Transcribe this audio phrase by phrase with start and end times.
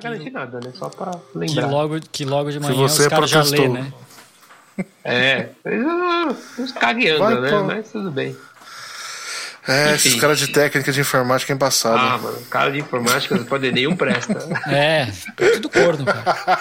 [0.00, 0.72] Pra garantir nada, né?
[0.74, 1.66] Só pra Que lembrar.
[1.66, 3.92] logo, que logo de manhã você os caras já lê, né?
[5.04, 5.48] É,
[6.58, 7.50] uns cagueando, Vai, né?
[7.50, 7.64] pô.
[7.64, 8.36] Mas tudo bem.
[9.66, 10.08] É, Enfim.
[10.08, 11.98] esses caras de técnica de informática é embaçado.
[11.98, 14.38] Ah, mano, cara de informática não pode nenhum presta.
[14.66, 16.58] É, tudo corno, cara.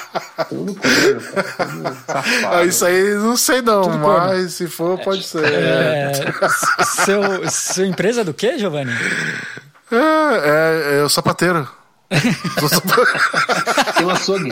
[0.50, 1.68] Tudo corno, cara.
[1.70, 2.56] Tudo safado.
[2.56, 4.28] Ah, isso aí não sei não, Tudo corno.
[4.28, 5.46] mas se for, pode ser.
[5.46, 6.12] É,
[7.06, 8.92] seu, sua empresa é do quê, Giovanni?
[9.90, 11.66] É, é, é o sapateiro.
[13.98, 14.10] Tem um.
[14.10, 14.50] É açougue.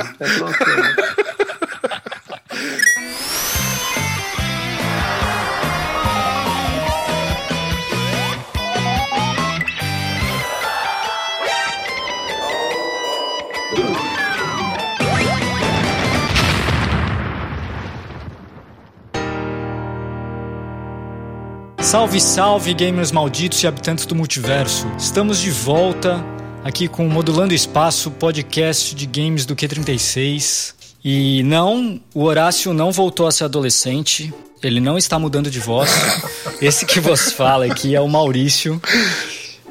[21.80, 24.86] Salve, salve, gamers malditos e habitantes do multiverso.
[24.98, 26.34] Estamos de volta
[26.66, 30.73] aqui com o Modulando Espaço, podcast de games do Q36.
[31.04, 34.34] E não, o Horácio não voltou a ser adolescente.
[34.64, 35.92] Ele não está mudando de voz.
[36.59, 38.81] Esse que vos fala aqui é o Maurício.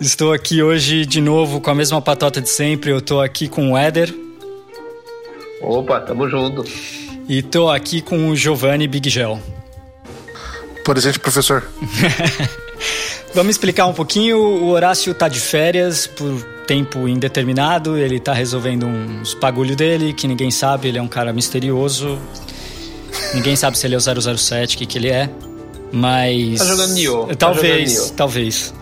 [0.01, 2.93] Estou aqui hoje de novo com a mesma patota de sempre.
[2.93, 4.15] Eu estou aqui com o Éder
[5.61, 6.63] Opa, tamo junto.
[7.29, 9.41] e estou aqui com o Giovanni Big Gel.
[10.85, 11.67] Presente, professor.
[13.35, 14.39] Vamos explicar um pouquinho.
[14.39, 17.99] O Horácio tá de férias por tempo indeterminado.
[17.99, 20.89] Ele tá resolvendo uns bagulho dele que ninguém sabe.
[20.89, 22.19] Ele é um cara misterioso.
[23.35, 24.01] Ninguém sabe se ele é o
[24.39, 25.29] 007, o que, que ele é.
[25.93, 26.59] Mas.
[26.59, 28.17] Tá jogando Nioh, tá Talvez, jogando Nioh.
[28.17, 28.75] talvez.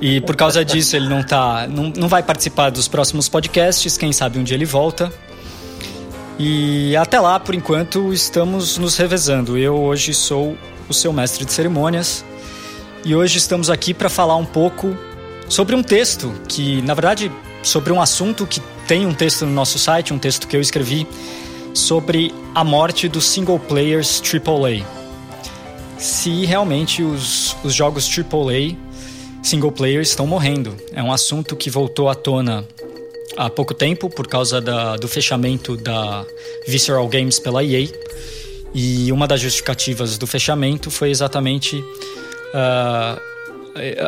[0.00, 1.66] E por causa disso ele não tá.
[1.66, 3.96] Não, não vai participar dos próximos podcasts.
[3.96, 5.10] Quem sabe um dia ele volta.
[6.38, 9.56] E até lá, por enquanto, estamos nos revezando.
[9.56, 12.22] Eu hoje sou o seu mestre de cerimônias.
[13.04, 14.96] E hoje estamos aqui para falar um pouco
[15.46, 17.30] sobre um texto que, na verdade,
[17.62, 21.06] sobre um assunto que tem um texto no nosso site, um texto que eu escrevi
[21.74, 24.86] sobre a morte dos single players AAA.
[25.98, 28.74] Se realmente os, os jogos AAA
[29.42, 30.74] single players estão morrendo.
[30.90, 32.66] É um assunto que voltou à tona
[33.36, 36.24] há pouco tempo por causa da, do fechamento da
[36.66, 37.86] Visceral Games pela EA.
[38.74, 41.84] E uma das justificativas do fechamento foi exatamente
[42.54, 43.18] ah,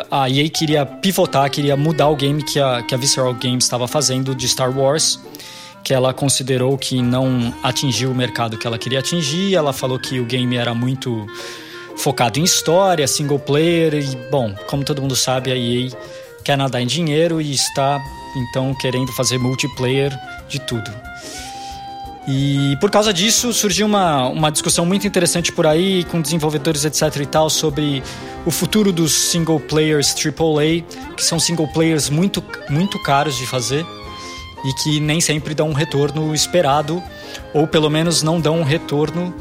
[0.09, 3.87] a EA queria pivotar, queria mudar o game que a, que a Visceral Games estava
[3.87, 5.19] fazendo de Star Wars,
[5.83, 9.55] que ela considerou que não atingiu o mercado que ela queria atingir.
[9.55, 11.27] Ela falou que o game era muito
[11.97, 15.89] focado em história, single player e, bom, como todo mundo sabe, a EA
[16.43, 18.01] quer nadar em dinheiro e está
[18.37, 21.06] então querendo fazer multiplayer de tudo.
[22.27, 27.21] E por causa disso surgiu uma, uma discussão muito interessante por aí com desenvolvedores etc
[27.21, 28.03] e tal sobre
[28.45, 30.83] o futuro dos single players AAA,
[31.15, 33.85] que são single players muito, muito caros de fazer
[34.65, 37.01] e que nem sempre dão um retorno esperado
[37.53, 39.33] ou pelo menos não dão um retorno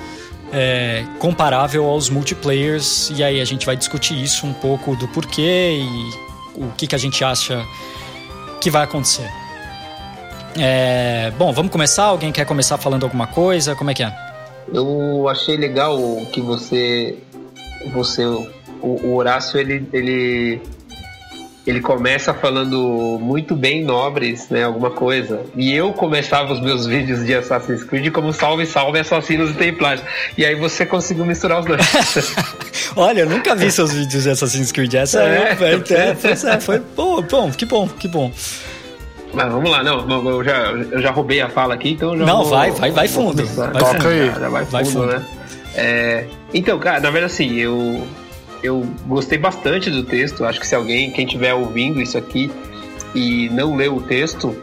[0.52, 3.10] é, comparável aos multiplayers.
[3.16, 6.94] E aí a gente vai discutir isso um pouco do porquê e o que, que
[6.94, 7.66] a gente acha
[8.60, 9.28] que vai acontecer.
[10.58, 12.04] É, bom, vamos começar?
[12.04, 13.74] Alguém quer começar falando alguma coisa?
[13.74, 14.12] Como é que é?
[14.72, 15.98] Eu achei legal
[16.32, 17.18] que você.
[17.92, 18.24] Você.
[18.24, 18.48] O,
[18.82, 20.60] o Horácio, ele, ele.
[21.66, 24.62] Ele começa falando muito bem nobres, né?
[24.62, 25.42] Alguma coisa.
[25.56, 30.04] E eu começava os meus vídeos de Assassin's Creed como salve, salve, assassinos e templários.
[30.38, 31.80] E aí você conseguiu misturar os dois.
[32.94, 34.94] Olha, eu nunca vi seus vídeos de Assassin's Creed.
[34.94, 38.30] Essa É, é, foi, é, pois é, foi bom, bom, que bom, que bom.
[39.36, 42.38] Mas vamos lá, não, eu já, eu já roubei a fala aqui, então já Não,
[42.42, 43.44] vou- vai, vai, vai fundo.
[43.44, 44.08] Vai Toca fundo.
[44.08, 44.26] aí.
[44.28, 45.12] Já vai, Vai fundo, fundo.
[45.12, 45.22] né?
[45.74, 46.24] É,
[46.54, 48.02] então, cara, na verdade assim, eu,
[48.62, 50.44] eu gostei bastante do texto.
[50.44, 52.50] Acho que se alguém, quem estiver ouvindo isso aqui
[53.14, 54.56] e não leu o texto,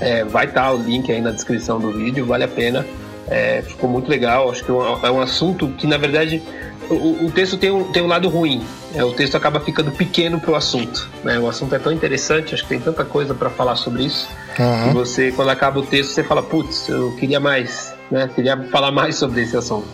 [0.00, 2.86] é, vai estar o link aí na descrição do vídeo, vale a pena.
[3.28, 4.50] É, ficou muito legal.
[4.50, 6.42] Acho que é um, é um assunto que, na verdade,
[6.88, 8.62] o, o texto tem um, tem um lado ruim.
[8.94, 11.08] É, o texto acaba ficando pequeno pro assunto.
[11.22, 11.38] Né?
[11.38, 14.28] O assunto é tão interessante, acho que tem tanta coisa para falar sobre isso.
[14.58, 14.92] E Uhum.
[14.92, 18.28] você, quando acaba o texto, você fala, putz, eu queria mais, né?
[18.34, 19.86] Queria falar mais sobre esse assunto.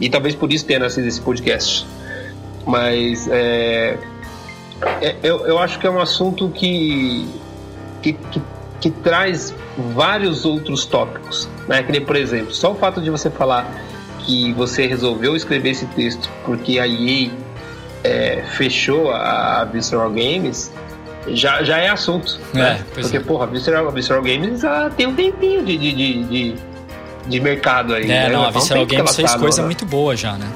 [0.00, 1.86] E talvez por isso tenha nascido esse podcast.
[2.66, 3.98] Mas é,
[5.00, 7.26] é- eu, eu acho que é um assunto que,
[8.02, 8.42] que, que,
[8.80, 9.54] que traz
[9.94, 11.48] vários outros tópicos.
[11.66, 11.82] Né?
[11.82, 13.66] Que nem, por exemplo, só o fato de você falar
[14.20, 17.30] que você resolveu escrever esse texto porque a EA
[18.04, 20.72] é, fechou a Visceral Games
[21.28, 22.38] já, já é assunto.
[22.54, 22.84] É, né?
[22.94, 23.20] Porque, é.
[23.20, 26.54] porra, a Visceral, a Visceral Games ela tem um tempinho de, de, de, de,
[27.28, 28.04] de mercado aí.
[28.04, 28.28] É, né?
[28.30, 30.48] não, Já a um Visceral Games ela fez tá coisa no- muito boa já, né?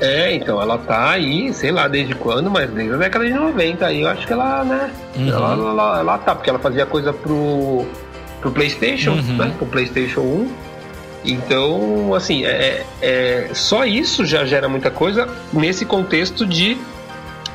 [0.00, 3.86] É, então, ela tá aí, sei lá desde quando, mas desde a década de 90
[3.86, 5.28] aí, eu acho que ela, né, Uhum.
[5.28, 7.86] ela, ela, ela tá, porque ela fazia coisa pro,
[8.40, 9.36] pro PlayStation, Uhum.
[9.36, 9.52] né?
[9.56, 10.50] Pro PlayStation 1.
[11.24, 16.76] Então, assim, é, é, só isso já gera muita coisa nesse contexto de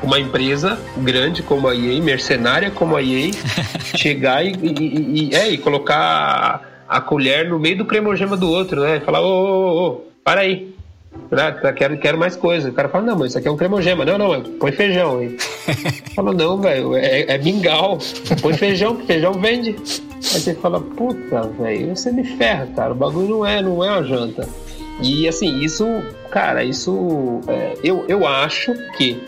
[0.01, 3.31] uma empresa grande como a EA, mercenária como a EA,
[3.97, 8.81] chegar e, e, e, é, e colocar a colher no meio do cremogema do outro,
[8.81, 9.01] né?
[9.01, 10.75] Falar, ô, ô, ô, para aí.
[11.75, 12.69] Quero, quero mais coisa.
[12.69, 14.05] O cara fala, não, mas isso aqui é um cremogema.
[14.05, 15.35] Não, não, põe feijão aí.
[16.15, 17.97] fala, não, velho, é, é mingau.
[18.41, 19.75] Põe feijão, que feijão vende.
[20.17, 22.91] Aí você fala, puta, velho, você me ferra, cara.
[22.91, 24.47] O bagulho não é, não é uma janta.
[25.01, 25.85] E assim, isso,
[26.31, 27.41] cara, isso.
[27.47, 29.21] É, eu, eu acho que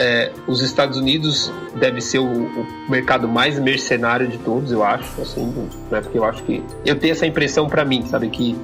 [0.00, 5.20] é, os Estados Unidos deve ser o, o, mercado mais mercenário de todos, eu acho,
[5.20, 5.46] assim,
[5.90, 6.00] né?
[6.00, 8.56] Porque eu acho que eu tenho essa impressão para mim, sabe que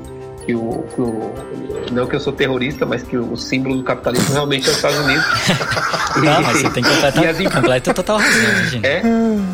[0.46, 1.34] que o, que o,
[1.92, 4.98] não que eu sou terrorista, mas que o símbolo do capitalismo realmente é os Estados
[5.00, 5.24] Unidos.
[6.16, 8.86] Não, mas você tem completa, as, completa total razão, gente.
[8.86, 9.02] É,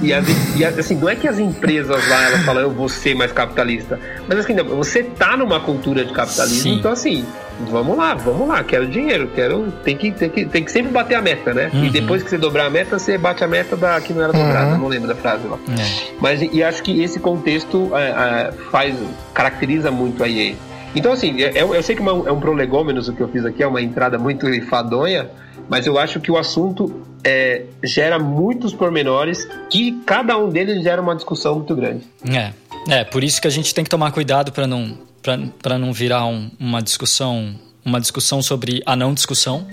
[0.01, 0.25] e, as,
[0.57, 3.33] e as, assim, não é que as empresas lá elas falam eu vou ser mais
[3.33, 3.99] capitalista,
[4.29, 6.75] mas assim, não, você tá numa cultura de capitalismo, Sim.
[6.75, 7.27] então assim,
[7.61, 11.15] vamos lá, vamos lá, quero dinheiro, quero, tem que, tem que, tem que sempre bater
[11.15, 11.71] a meta, né?
[11.73, 11.85] Uhum.
[11.85, 14.33] E depois que você dobrar a meta, você bate a meta da que não era
[14.33, 15.59] dobrada, não lembro da frase lá.
[15.69, 16.13] É.
[16.21, 18.97] Mas e acho que esse contexto é, é, faz,
[19.35, 20.55] caracteriza muito a EA.
[20.95, 23.63] Então, assim, eu, eu sei que uma, é um prolegômenos o que eu fiz aqui,
[23.63, 25.31] é uma entrada muito enfadonha,
[25.69, 31.01] mas eu acho que o assunto é, gera muitos pormenores que cada um deles gera
[31.01, 32.05] uma discussão muito grande.
[32.29, 32.53] É,
[32.89, 36.27] é por isso que a gente tem que tomar cuidado para não, para não virar
[36.27, 37.55] um, uma discussão
[37.85, 39.67] uma discussão sobre a não discussão,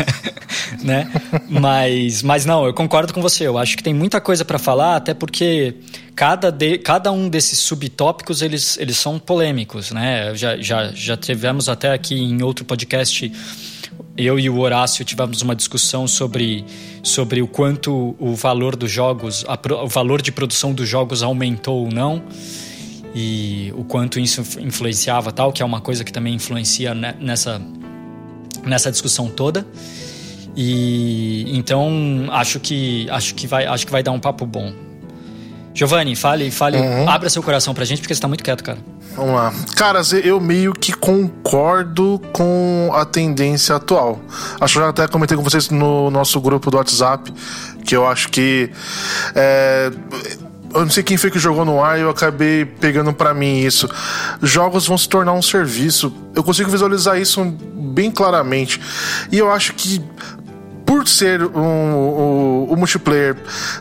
[0.84, 1.10] né?
[1.48, 3.46] Mas, mas não, eu concordo com você.
[3.46, 5.76] Eu acho que tem muita coisa para falar, até porque
[6.14, 10.34] cada, de, cada um desses subtópicos eles, eles são polêmicos, né?
[10.34, 13.32] Já, já, já tivemos até aqui em outro podcast
[14.16, 16.64] eu e o Horácio tivemos uma discussão sobre,
[17.02, 21.84] sobre o quanto o valor dos jogos, a, o valor de produção dos jogos aumentou
[21.84, 22.22] ou não
[23.14, 27.60] e o quanto isso influenciava tal, que é uma coisa que também influencia nessa,
[28.64, 29.66] nessa discussão toda.
[30.54, 34.72] E então acho que acho que vai acho que vai dar um papo bom.
[35.74, 37.08] Giovanni, fale, fale, uhum.
[37.08, 38.78] abra seu coração pra gente porque você tá muito quieto, cara.
[39.16, 39.52] Vamos lá.
[39.74, 44.20] Caras, eu meio que concordo com a tendência atual.
[44.60, 47.32] Acho que eu já até comentei com vocês no nosso grupo do WhatsApp
[47.84, 48.70] que eu acho que
[49.34, 49.90] é,
[50.74, 53.60] eu não sei quem foi que jogou no ar e eu acabei pegando para mim
[53.60, 53.88] isso.
[54.42, 56.12] Jogos vão se tornar um serviço.
[56.34, 58.80] Eu consigo visualizar isso bem claramente.
[59.30, 60.02] E eu acho que
[60.92, 63.34] por ser um, um, o multiplayer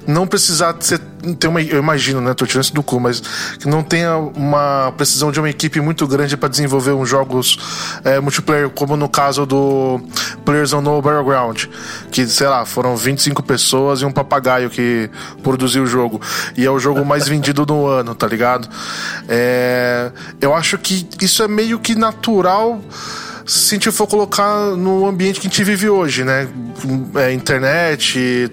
[0.07, 0.97] não precisar ser,
[1.37, 1.61] ter uma.
[1.61, 2.33] Eu imagino, né?
[2.33, 3.19] Tô tirando isso do cu, mas
[3.59, 8.17] que não tenha uma precisão de uma equipe muito grande para desenvolver uns jogos é,
[8.21, 9.99] multiplayer, como no caso do
[10.45, 11.65] Players No Battleground,
[12.13, 15.09] que, sei lá, foram 25 pessoas e um papagaio que
[15.43, 16.21] produziu o jogo.
[16.55, 18.69] E é o jogo mais vendido no ano, tá ligado?
[19.27, 22.81] É, eu acho que isso é meio que natural
[23.45, 26.47] se a gente for colocar no ambiente que a gente vive hoje, né?
[27.15, 28.51] É, internet,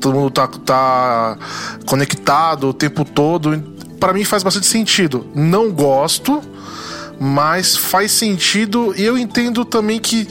[0.00, 1.38] todo mundo tá, tá
[1.86, 3.62] conectado o tempo todo.
[3.98, 5.26] Para mim faz bastante sentido.
[5.34, 6.42] Não gosto,
[7.18, 10.28] mas faz sentido e eu entendo também que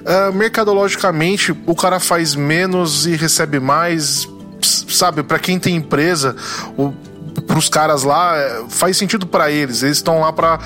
[0.00, 4.28] uh, mercadologicamente o cara faz menos e recebe mais.
[4.60, 6.34] Sabe, para quem tem empresa,
[6.76, 6.92] o,
[7.46, 8.34] pros caras lá,
[8.68, 9.82] faz sentido para eles.
[9.82, 10.58] Eles estão lá para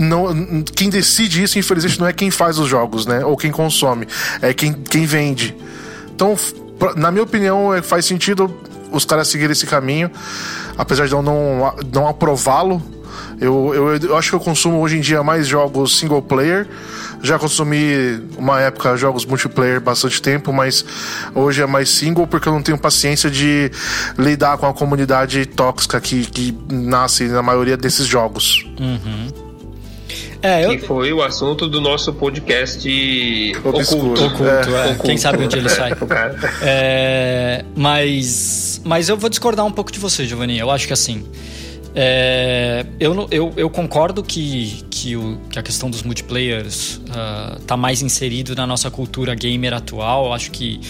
[0.00, 3.22] não, quem decide isso, infelizmente, não é quem faz os jogos, né?
[3.22, 4.08] Ou quem consome,
[4.40, 5.54] é quem, quem vende.
[6.14, 6.34] Então,
[6.96, 8.50] na minha opinião, faz sentido
[8.90, 10.10] os caras seguirem esse caminho,
[10.78, 12.82] apesar de eu não, não aprová-lo.
[13.38, 16.66] Eu, eu, eu, acho que eu consumo hoje em dia mais jogos single player.
[17.22, 20.82] Já consumi uma época jogos multiplayer bastante tempo, mas
[21.34, 23.70] hoje é mais single porque eu não tenho paciência de
[24.16, 28.66] lidar com a comunidade tóxica que, que nasce na maioria desses jogos.
[28.80, 29.49] Uhum.
[30.42, 30.70] É, eu...
[30.70, 32.88] Que foi o assunto do nosso podcast
[33.62, 34.12] Obscuro.
[34.12, 34.24] oculto.
[34.24, 34.84] Oculto, é.
[34.86, 35.02] Oculto.
[35.02, 35.92] Quem sabe onde ele sai.
[36.62, 40.58] É, mas, mas eu vou discordar um pouco de você, Giovanni.
[40.58, 41.24] Eu acho que assim.
[41.94, 47.76] É, eu, eu, eu concordo que, que, o, que a questão dos multiplayers uh, tá
[47.76, 50.26] mais inserido na nossa cultura gamer atual.
[50.26, 50.80] Eu acho que,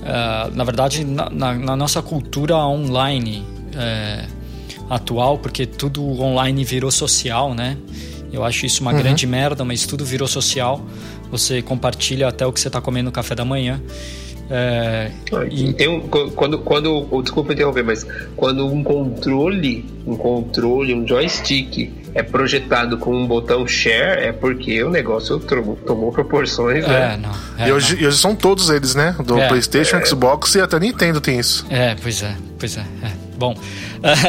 [0.00, 3.44] uh, na verdade, na, na, na, nossa cultura online
[3.76, 4.26] é,
[4.90, 7.76] atual, porque tudo online virou social, né?
[8.32, 8.98] Eu acho isso uma uhum.
[8.98, 10.84] grande merda, mas tudo virou social.
[11.30, 13.80] Você compartilha até o que você está comendo no café da manhã.
[14.50, 15.10] É,
[15.50, 21.06] e tem um, quando, quando, oh, desculpa interromper, mas quando um controle, um controle, um
[21.06, 26.88] joystick é projetado com um botão share, é porque o negócio tomou, tomou proporções, é,
[26.88, 27.20] né?
[27.22, 29.16] Não, é, e, hoje, e hoje são todos eles, né?
[29.24, 29.48] Do É.
[29.48, 30.04] PlayStation, É.
[30.04, 31.64] Xbox e até Nintendo tem isso.
[31.70, 32.84] É, pois é, pois é.
[33.42, 33.56] Bom,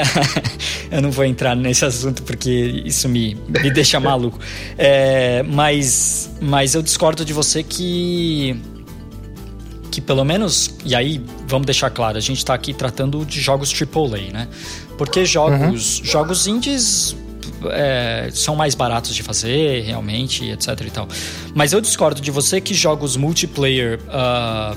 [0.90, 2.50] eu não vou entrar nesse assunto porque
[2.84, 4.40] isso me, me deixa maluco.
[4.76, 8.60] É, mas, mas eu discordo de você que
[9.92, 13.72] que pelo menos, e aí vamos deixar claro, a gente está aqui tratando de jogos
[13.72, 14.48] AAA, né?
[14.98, 16.06] Porque jogos, uhum.
[16.06, 17.16] jogos indies
[17.70, 21.08] é, são mais baratos de fazer, realmente, etc e tal.
[21.54, 24.76] Mas eu discordo de você que jogos multiplayer uh,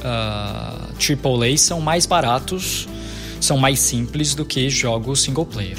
[0.00, 2.88] uh, AAA são mais baratos,
[3.44, 5.78] são mais simples do que jogos single player.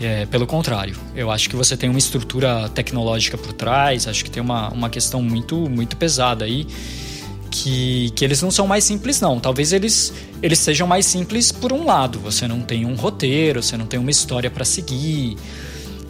[0.00, 4.30] É, pelo contrário, eu acho que você tem uma estrutura tecnológica por trás, acho que
[4.30, 6.66] tem uma, uma questão muito, muito pesada aí
[7.54, 9.38] que, que eles não são mais simples, não.
[9.38, 10.12] Talvez eles,
[10.42, 12.18] eles sejam mais simples por um lado.
[12.18, 15.36] Você não tem um roteiro, você não tem uma história para seguir,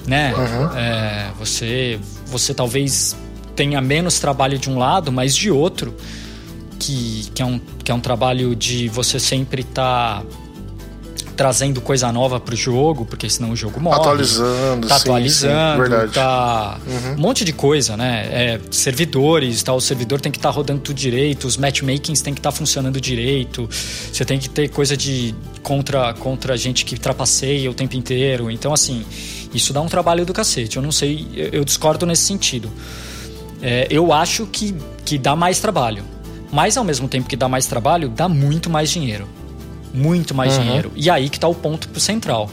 [0.07, 0.33] né?
[0.35, 0.79] Uhum.
[0.79, 3.15] É, você, você talvez
[3.55, 5.95] tenha menos trabalho de um lado, mas de outro,
[6.79, 10.23] que, que, é, um, que é um trabalho de você sempre estar.
[10.23, 10.27] Tá
[11.37, 13.97] trazendo coisa nova pro jogo, porque senão o jogo morre.
[13.97, 16.13] Atualizando, tá sim, atualizando, sim, verdade.
[16.13, 17.13] tá uhum.
[17.15, 18.27] um monte de coisa, né?
[18.31, 22.33] É, servidores, tá, o servidor tem que estar tá rodando tudo direito, os matchmakings tem
[22.33, 23.69] que estar tá funcionando direito.
[24.13, 28.51] Você tem que ter coisa de contra contra gente que trapaceia o tempo inteiro.
[28.51, 29.05] Então assim,
[29.53, 30.77] isso dá um trabalho do cacete.
[30.77, 32.71] Eu não sei, eu discordo nesse sentido.
[33.61, 34.75] É, eu acho que,
[35.05, 36.05] que dá mais trabalho.
[36.53, 39.27] Mas ao mesmo tempo que dá mais trabalho, dá muito mais dinheiro
[39.95, 40.65] muito mais uhum.
[40.65, 40.93] dinheiro.
[40.97, 42.51] E aí que está o ponto central.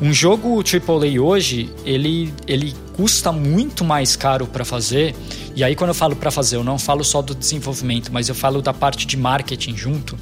[0.00, 5.14] Um jogo AAA hoje, ele, ele custa muito mais caro para fazer.
[5.56, 8.34] E aí quando eu falo para fazer, eu não falo só do desenvolvimento, mas eu
[8.34, 10.18] falo da parte de marketing junto,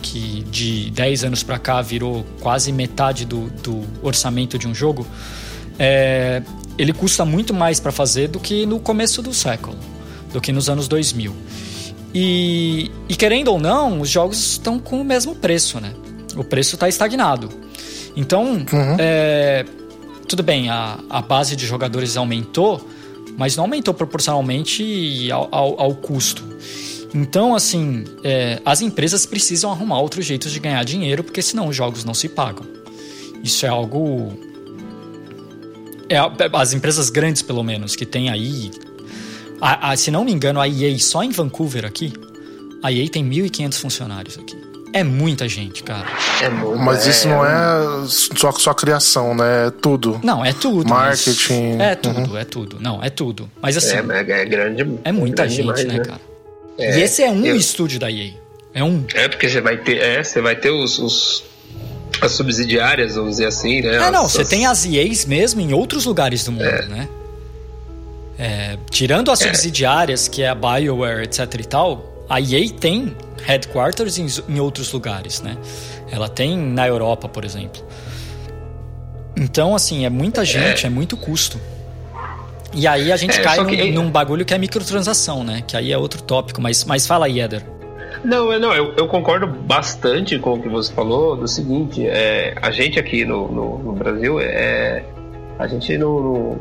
[0.00, 5.06] que de 10 anos para cá virou quase metade do, do orçamento de um jogo.
[5.78, 6.42] É,
[6.78, 9.76] ele custa muito mais para fazer do que no começo do século,
[10.32, 11.34] do que nos anos 2000.
[12.14, 15.92] E, e querendo ou não, os jogos estão com o mesmo preço, né?
[16.36, 17.48] O preço está estagnado.
[18.16, 18.96] Então, uhum.
[18.98, 19.64] é,
[20.28, 22.88] tudo bem, a, a base de jogadores aumentou,
[23.36, 26.44] mas não aumentou proporcionalmente ao, ao, ao custo.
[27.14, 31.76] Então, assim, é, as empresas precisam arrumar outros jeitos de ganhar dinheiro, porque senão os
[31.76, 32.66] jogos não se pagam.
[33.42, 34.32] Isso é algo.
[36.08, 36.16] É,
[36.52, 38.70] as empresas grandes, pelo menos, que tem aí.
[39.60, 42.12] A, a, se não me engano, a EA só em Vancouver aqui,
[42.82, 44.65] a EA tem 1.500 funcionários aqui.
[44.96, 46.06] É muita gente, cara.
[46.40, 47.30] É muito, mas isso é...
[47.30, 49.66] não é só, só criação, né?
[49.66, 50.18] É tudo.
[50.24, 50.88] Não, é tudo.
[50.88, 51.78] Marketing.
[51.78, 52.38] É tudo, uhum.
[52.38, 52.78] é tudo.
[52.80, 53.50] Não, é tudo.
[53.60, 53.96] Mas assim.
[53.96, 54.86] É, é grande.
[55.04, 56.20] É muita grande gente, demais, né, né, cara?
[56.78, 57.54] É, e esse é um eu...
[57.54, 58.32] estúdio da EA.
[58.72, 59.04] É um.
[59.12, 59.98] É, porque você vai ter.
[59.98, 61.44] É, você vai ter os, os
[62.22, 63.96] as subsidiárias, vamos dizer assim, né?
[63.96, 66.86] É, não, as, você tem as EAs mesmo em outros lugares do mundo, é.
[66.86, 67.08] né?
[68.38, 69.44] É, tirando as é.
[69.44, 74.92] subsidiárias, que é a BioWare, etc e tal, a EA tem headquarters em, em outros
[74.92, 75.56] lugares, né?
[76.10, 77.82] Ela tem na Europa, por exemplo.
[79.36, 81.60] Então, assim, é muita gente, é, é muito custo.
[82.72, 83.92] E aí a gente é, cai que...
[83.92, 85.62] num, num, bagulho que é microtransação, né?
[85.66, 87.62] Que aí é outro tópico, mas, mas fala aí, Eder.
[88.24, 92.70] Não, não eu, eu, concordo bastante com o que você falou do seguinte, é, a
[92.70, 95.04] gente aqui no, no, no Brasil, é,
[95.58, 96.58] a gente não, não,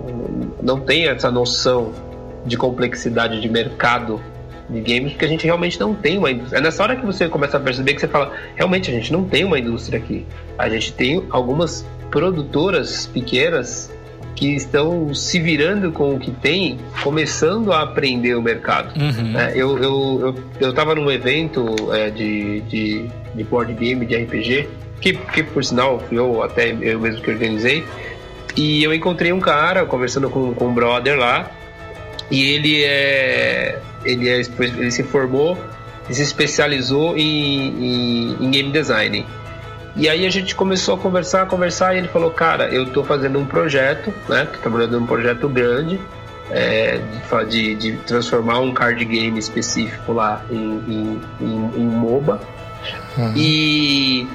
[0.61, 1.91] não tem essa noção
[2.45, 4.21] de complexidade de mercado
[4.69, 6.59] de games, porque a gente realmente não tem uma indústria.
[6.59, 9.23] É nessa hora que você começa a perceber que você fala, realmente a gente não
[9.23, 10.25] tem uma indústria aqui.
[10.57, 13.91] A gente tem algumas produtoras pequenas
[14.35, 18.93] que estão se virando com o que tem, começando a aprender o mercado.
[18.99, 19.39] Uhum.
[19.39, 24.15] É, eu, eu, eu, eu tava num evento é, de, de, de board game, de
[24.15, 24.67] RPG,
[24.99, 27.85] que, que por sinal eu até eu mesmo que organizei,
[28.57, 31.49] e eu encontrei um cara conversando com, com um brother lá,
[32.29, 35.57] e ele é ele, é, ele se formou
[36.09, 39.25] e se especializou em, em, em, game design.
[39.95, 43.03] E aí a gente começou a conversar, a conversar, e ele falou, cara, eu estou
[43.03, 44.45] fazendo um projeto, né?
[44.45, 45.99] Tô trabalhando num projeto grande
[46.51, 46.99] é,
[47.49, 52.39] de, de, transformar um card game específico lá em, em, em, em MOBA.
[53.17, 53.33] Uhum.
[53.35, 54.27] E,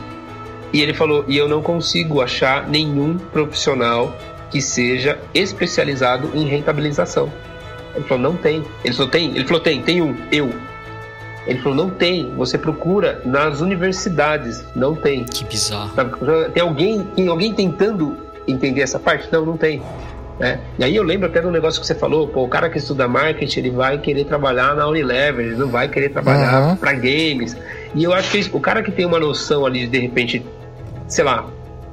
[0.72, 4.16] e ele falou, e eu não consigo achar nenhum profissional
[4.50, 7.30] que seja especializado em rentabilização.
[7.94, 8.64] Ele falou, não tem.
[8.84, 9.30] Ele falou, tem?
[9.34, 10.50] Ele falou, tem, tem um, eu.
[11.46, 12.32] Ele falou, não tem.
[12.36, 15.24] Você procura nas universidades, não tem.
[15.24, 15.90] Que bizarro.
[16.52, 18.16] Tem alguém, tem alguém tentando
[18.46, 19.28] entender essa parte?
[19.32, 19.82] Não, não tem.
[20.40, 20.58] É.
[20.78, 23.06] E aí eu lembro até do negócio que você falou, pô, o cara que estuda
[23.06, 26.76] marketing, ele vai querer trabalhar na Unilever, ele não vai querer trabalhar uhum.
[26.76, 27.54] para games.
[27.94, 30.44] E eu acho que o cara que tem uma noção ali, de repente,
[31.06, 31.46] sei lá,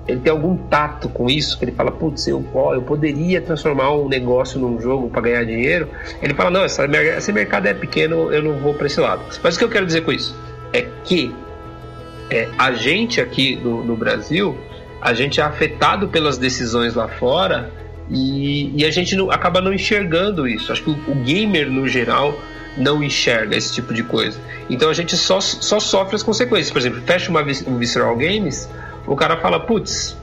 [0.07, 4.07] ele tem algum tato com isso, que ele fala, putz, eu, eu poderia transformar um
[4.07, 5.89] negócio num jogo para ganhar dinheiro.
[6.21, 6.85] Ele fala, não, essa,
[7.17, 9.21] esse mercado é pequeno, eu não vou para esse lado.
[9.43, 10.33] Mas o que eu quero dizer com isso?
[10.71, 11.35] É que
[12.29, 14.57] é, a gente aqui no, no Brasil,
[15.01, 17.69] a gente é afetado pelas decisões lá fora
[18.09, 20.71] e, e a gente não, acaba não enxergando isso.
[20.71, 22.39] Acho que o, o, gamer, no geral,
[22.77, 24.39] não enxerga esse tipo de coisa.
[24.69, 26.71] Então a gente só, só sofre as consequências.
[26.71, 28.69] Por exemplo, fecha uma um Visceral Games,
[29.07, 30.17] o cara fala, putz,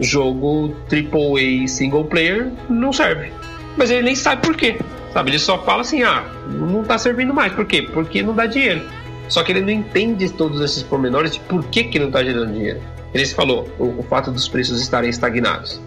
[0.00, 3.32] jogo AAA single player não serve.
[3.76, 4.78] Mas ele nem sabe por quê.
[5.12, 5.30] Sabe?
[5.30, 7.52] Ele só fala assim, ah, não tá servindo mais.
[7.52, 7.82] Por quê?
[7.82, 8.82] Porque não dá dinheiro.
[9.28, 12.52] Só que ele não entende todos esses pormenores de por que, que não está gerando
[12.52, 12.80] dinheiro.
[13.14, 15.80] Ele falou o, o, fato dos preços estarem estagnados.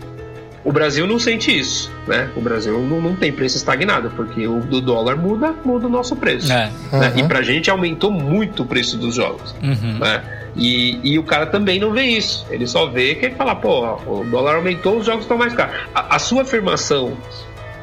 [0.63, 2.29] O Brasil não sente isso, né?
[2.35, 6.15] O Brasil não, não tem preço estagnado, porque o do dólar muda, muda o nosso
[6.15, 6.51] preço.
[6.51, 6.71] É.
[6.91, 7.13] Né?
[7.15, 7.19] Uhum.
[7.19, 9.55] E pra gente aumentou muito o preço dos jogos.
[9.61, 9.97] Uhum.
[9.99, 10.40] Né?
[10.55, 12.45] E, e o cara também não vê isso.
[12.49, 15.75] Ele só vê que ele fala, pô, o dólar aumentou, os jogos estão mais caros.
[15.95, 17.17] A, a sua afirmação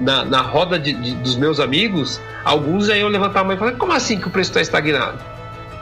[0.00, 3.58] na, na roda de, de, dos meus amigos, alguns aí eu levantar a mão e
[3.58, 5.18] falar, como assim que o preço está estagnado?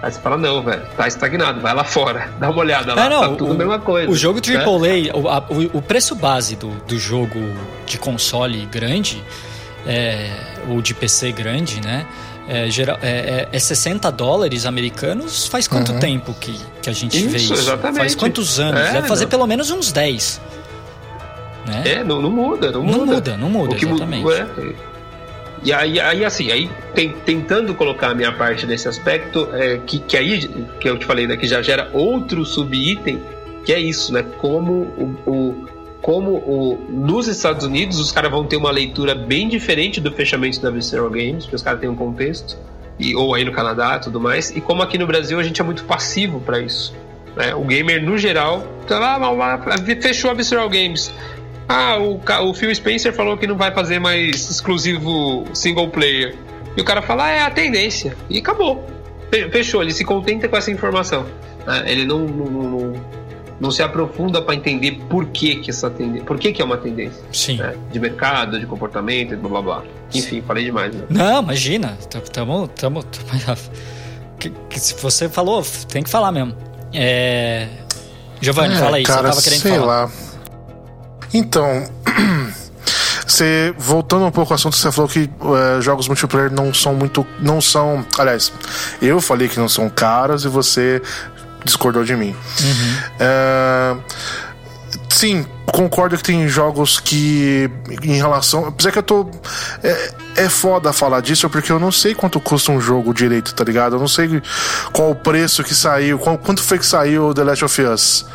[0.02, 3.08] Aí você fala, não, velho, tá estagnado, vai lá fora, dá uma olhada lá, é,
[3.08, 4.10] não, tá tudo o, a mesma coisa.
[4.10, 5.10] O jogo AAA, né?
[5.14, 7.40] o, a, o, o, preço base do, do jogo
[7.86, 9.22] de console grande,
[9.86, 10.30] é,
[10.68, 12.06] ou de PC grande, né?
[12.48, 15.98] É, geral, é, é, 60 é dólares americanos faz quanto uhum.
[15.98, 17.54] tempo que, que a gente isso, vê isso?
[17.54, 17.98] Exatamente.
[17.98, 18.80] Faz quantos anos?
[18.80, 19.30] É, Deve fazer não.
[19.30, 20.40] pelo menos uns 10.
[21.66, 21.82] Né?
[21.84, 22.96] É, não, não muda, não muda.
[22.96, 24.32] Não muda, não muda, exatamente.
[24.32, 24.46] É,
[25.64, 29.98] e aí, aí assim, aí tem, tentando colocar a minha parte nesse aspecto, é, que,
[29.98, 30.48] que aí,
[30.80, 33.20] que eu te falei, né, que já gera outro subitem,
[33.64, 34.24] que é isso, né?
[34.38, 35.68] Como o, o
[36.06, 40.62] como o, nos Estados Unidos os caras vão ter uma leitura bem diferente do fechamento
[40.62, 42.56] da Visceral Games, porque os caras têm um contexto,
[42.96, 45.64] e, ou aí no Canadá tudo mais, e como aqui no Brasil a gente é
[45.64, 46.94] muito passivo para isso.
[47.34, 47.52] Né?
[47.56, 49.18] O gamer, no geral, tá lá,
[50.00, 51.12] fechou a Visceral Games.
[51.68, 56.36] Ah, o, o Phil Spencer falou que não vai fazer mais exclusivo single player.
[56.76, 58.16] E o cara fala, ah, é a tendência.
[58.30, 58.86] E acabou.
[59.50, 61.26] Fechou, ele se contenta com essa informação.
[61.66, 62.92] Ah, ele não, não, não,
[63.58, 66.24] não, se aprofunda para entender por que, que essa tendência.
[66.24, 67.22] Por que, que é uma tendência.
[67.32, 67.56] Sim.
[67.56, 67.74] Né?
[67.90, 69.82] De mercado, de comportamento blá blá blá.
[70.14, 70.94] Enfim, falei demais.
[70.94, 71.04] Né?
[71.08, 71.96] Não, imagina.
[72.10, 72.68] Tamo.
[72.68, 73.04] tamo, tamo
[74.38, 76.54] que, que, se você falou, tem que falar mesmo.
[76.92, 77.68] É.
[78.40, 80.04] Giovanni, é, fala aí, cara, você tava querendo sei falar.
[80.04, 80.10] Lá.
[81.32, 81.84] Então,
[83.26, 85.30] você voltando um pouco ao assunto, você falou que
[85.78, 88.52] é, jogos multiplayer não são muito, não são, aliás,
[89.00, 91.02] eu falei que não são caros e você
[91.66, 92.34] discordou de mim.
[92.60, 92.96] Uhum.
[93.20, 93.96] É,
[95.10, 97.70] sim, concordo que tem jogos que
[98.02, 99.28] em relação, apesar que eu tô
[99.82, 103.64] é, é foda falar disso porque eu não sei quanto custa um jogo direito, tá
[103.64, 103.96] ligado?
[103.96, 104.40] Eu não sei
[104.92, 108.26] qual o preço que saiu, qual, quanto foi que saiu The Last of Us.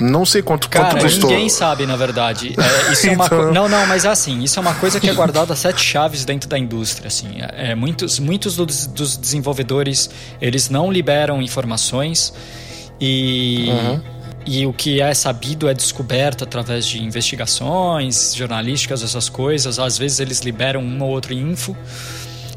[0.00, 1.30] Não sei quanto, Cara, quanto custou.
[1.30, 2.54] ninguém sabe, na verdade.
[2.58, 3.26] É, isso então...
[3.26, 5.56] é uma Não, não, mas é assim, isso é uma coisa que é guardada a
[5.56, 7.36] sete chaves dentro da indústria, assim.
[7.38, 10.10] É, muitos muitos dos, dos desenvolvedores,
[10.40, 12.32] eles não liberam informações
[13.00, 13.68] e...
[13.68, 14.16] Uhum.
[14.48, 19.80] E o que é sabido é descoberto através de investigações jornalísticas, essas coisas.
[19.80, 21.76] Às vezes eles liberam uma ou outra info.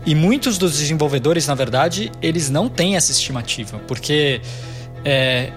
[0.06, 4.40] E muitos dos desenvolvedores, na verdade, eles não têm essa estimativa, porque
[5.04, 5.52] é,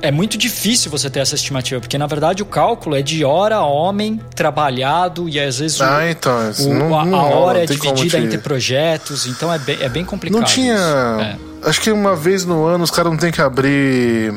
[0.00, 3.60] é muito difícil você ter essa estimativa, porque na verdade o cálculo é de hora
[3.60, 7.66] homem trabalhado e às vezes ah, o, então, o, não, a, não hora rola, é
[7.66, 10.40] dividida entre projetos, então é bem, é bem complicado.
[10.40, 11.38] Não tinha.
[11.66, 14.32] Acho que uma vez no ano os caras não tem que abrir.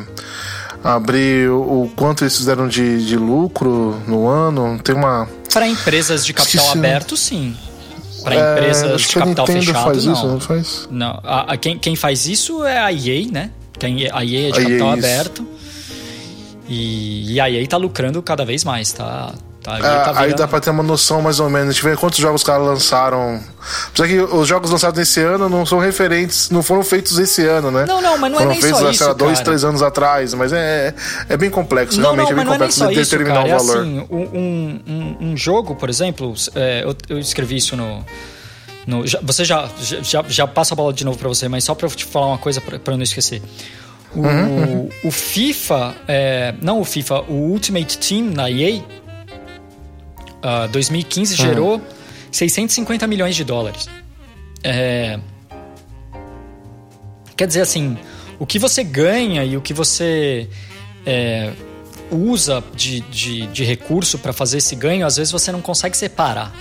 [0.83, 4.79] Abrir o, o quanto eles fizeram de, de lucro no ano.
[4.79, 5.27] Tem uma.
[5.53, 7.55] Para empresas de capital Esqueci, aberto, sim.
[8.23, 10.13] Para é, empresas de capital fechado, faz não.
[10.13, 10.87] Isso, não faz?
[10.89, 13.51] Não, a, a, quem, quem faz isso é a EA, né?
[13.77, 15.47] Tem a EA é de a capital EA, aberto.
[16.67, 19.33] E, e a EA tá lucrando cada vez mais, tá?
[19.77, 21.69] Tá, é, tá aí dá pra ter uma noção mais ou menos.
[21.69, 23.41] A gente vê quantos jogos os caras lançaram.
[23.89, 27.69] Apesar que os jogos lançados nesse ano não são referentes, não foram feitos esse ano,
[27.69, 27.85] né?
[27.85, 29.03] Não, não, mas não foram é nem feitos, só isso.
[29.03, 29.45] Foram dois, cara.
[29.45, 30.93] três anos atrás, mas é,
[31.27, 31.99] é bem complexo.
[31.99, 33.77] Não, realmente não, é bem complexo não é de determinar isso, o valor.
[33.77, 38.05] É assim, um, um, um, jogo, por exemplo, é, eu, eu escrevi isso no.
[38.87, 39.69] no já, você já,
[40.01, 42.37] já, já passa a bola de novo para você, mas só para te falar uma
[42.37, 43.41] coisa para eu não esquecer.
[44.15, 44.89] O, uhum.
[45.03, 48.81] o FIFA, é, não o FIFA, o Ultimate Team na EA,
[50.43, 51.47] uh, 2015 uhum.
[51.47, 51.81] gerou
[52.31, 53.87] 650 milhões de dólares.
[54.63, 55.19] É,
[57.35, 57.97] quer dizer assim,
[58.37, 60.49] o que você ganha e o que você
[61.05, 61.51] é,
[62.11, 66.53] usa de, de, de recurso para fazer esse ganho, às vezes você não consegue separar.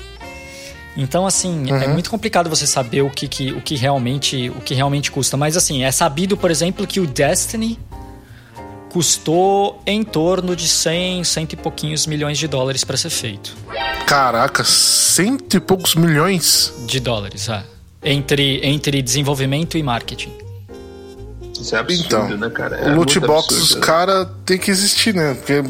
[0.97, 1.83] Então, assim, é uhum.
[1.83, 5.37] é muito complicado você saber o que, que, o, que realmente, o que realmente custa.
[5.37, 7.79] Mas, assim, é sabido, por exemplo, que o Destiny
[8.91, 13.57] custou em torno de 100, cento e pouquinhos milhões de dólares para ser feito.
[14.09, 16.73] Caraca, cento e poucos milhões?
[16.87, 17.63] De dólares, é.
[18.03, 20.33] Entre, entre desenvolvimento e marketing.
[21.61, 22.77] Isso é absurdo, Então, né, cara?
[22.77, 23.87] É o loot box, os absurdo.
[23.87, 25.35] caras tem que existir, né?
[25.35, 25.63] Porque,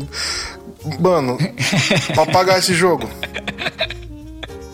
[1.01, 1.37] mano,
[2.15, 3.09] pra pagar esse jogo.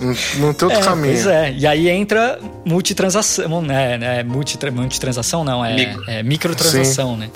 [0.01, 0.09] Não,
[0.41, 1.15] não tem outro É, caminho.
[1.15, 1.53] pois é.
[1.53, 3.97] E aí entra multitransação, né?
[3.97, 4.23] né?
[4.25, 6.05] Multitra, multitransação não, é, Micro.
[6.11, 7.31] é microtransação, né?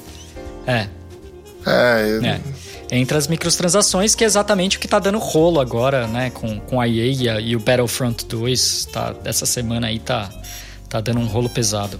[0.66, 0.86] É,
[1.66, 2.40] É, é.
[2.90, 6.30] Entra as microtransações, que é exatamente o que tá dando rolo agora, né?
[6.30, 10.30] Com, com a EA e, o Battlefront 2, tá, essa semana aí tá,
[10.88, 11.98] tá dando um rolo pesado.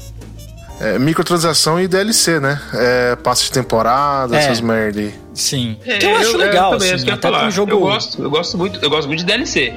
[0.81, 2.59] é, microtransação e DLC, né?
[2.73, 4.39] É, passe de temporada, É.
[4.39, 5.15] essas merda aí.
[5.35, 5.77] Sim.
[5.85, 7.47] É, que eu acho legal, também, assim, isso que eu ia até falar.
[7.47, 7.73] um jogo...
[7.73, 9.75] Eu gosto, eu gosto muito, eu gosto muito de DLC.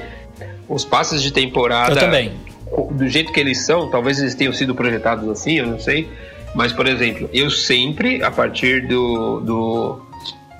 [0.70, 1.92] Os passes de temporada.
[1.92, 2.32] Eu também.
[2.92, 6.10] Do jeito que eles são, talvez eles tenham sido projetados assim, eu não sei.
[6.56, 10.02] Mas, por exemplo, eu sempre, a partir do, do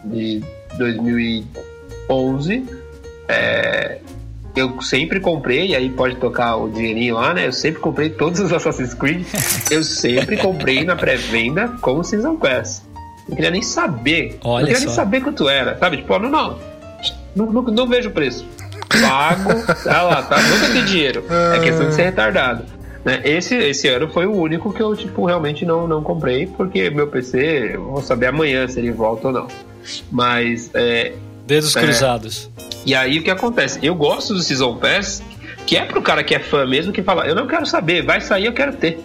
[0.04, 0.42] de
[0.78, 2.66] 2011,
[3.28, 4.00] é,
[4.56, 7.48] eu sempre comprei, e aí pode tocar o dinheirinho lá, né?
[7.48, 9.26] Eu sempre comprei todos os Assassin's Creed.
[9.70, 12.84] eu sempre comprei na pré-venda com o Season Pass.
[13.28, 14.40] Não queria nem saber.
[14.44, 14.96] Olha não queria nem só.
[14.96, 15.98] saber quanto era, sabe?
[15.98, 16.60] Tipo, não, não.
[17.36, 18.46] Não, não, não vejo o preço.
[18.90, 20.42] Pago, tá lá, tá?
[20.42, 21.24] Nunca tem dinheiro.
[21.56, 22.66] É questão de ser retardado.
[23.06, 23.22] Né?
[23.24, 27.08] Esse, esse ano foi o único que eu, tipo, realmente não, não comprei, porque meu
[27.08, 29.48] PC, eu vou saber amanhã se ele volta ou não.
[30.12, 31.14] Mas, é,
[31.46, 31.82] Dedos É.
[31.82, 32.50] cruzados.
[32.86, 33.80] e aí o que acontece?
[33.82, 35.22] Eu gosto do Season Pass,
[35.66, 38.22] que é pro cara que é fã mesmo, que fala, eu não quero saber, vai
[38.22, 39.00] sair, eu quero ter.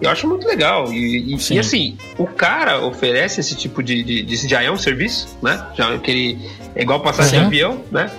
[0.00, 0.92] Eu acho muito legal.
[0.92, 4.76] E, e- e, assim, o cara oferece esse tipo de, de, de- Já é um
[4.76, 5.64] serviço, né?
[5.74, 6.50] Já que ele.
[6.74, 8.10] É igual passagem de avião, né?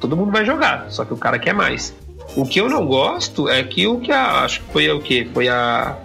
[0.00, 1.94] Todo mundo vai jogar, só que o cara quer mais.
[2.34, 4.42] O que eu não gosto é que o que a.
[4.42, 5.28] Acho que foi o quê?
[5.34, 5.98] Foi a.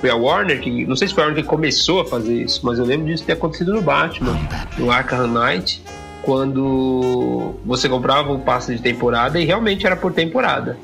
[0.00, 0.86] Foi a Warner que.
[0.86, 3.24] Não sei se foi a Warner que começou a fazer isso, mas eu lembro disso
[3.24, 4.38] ter acontecido no Batman,
[4.76, 5.82] no Arkham Knight,
[6.22, 10.78] quando você comprava um passe de temporada e realmente era por temporada.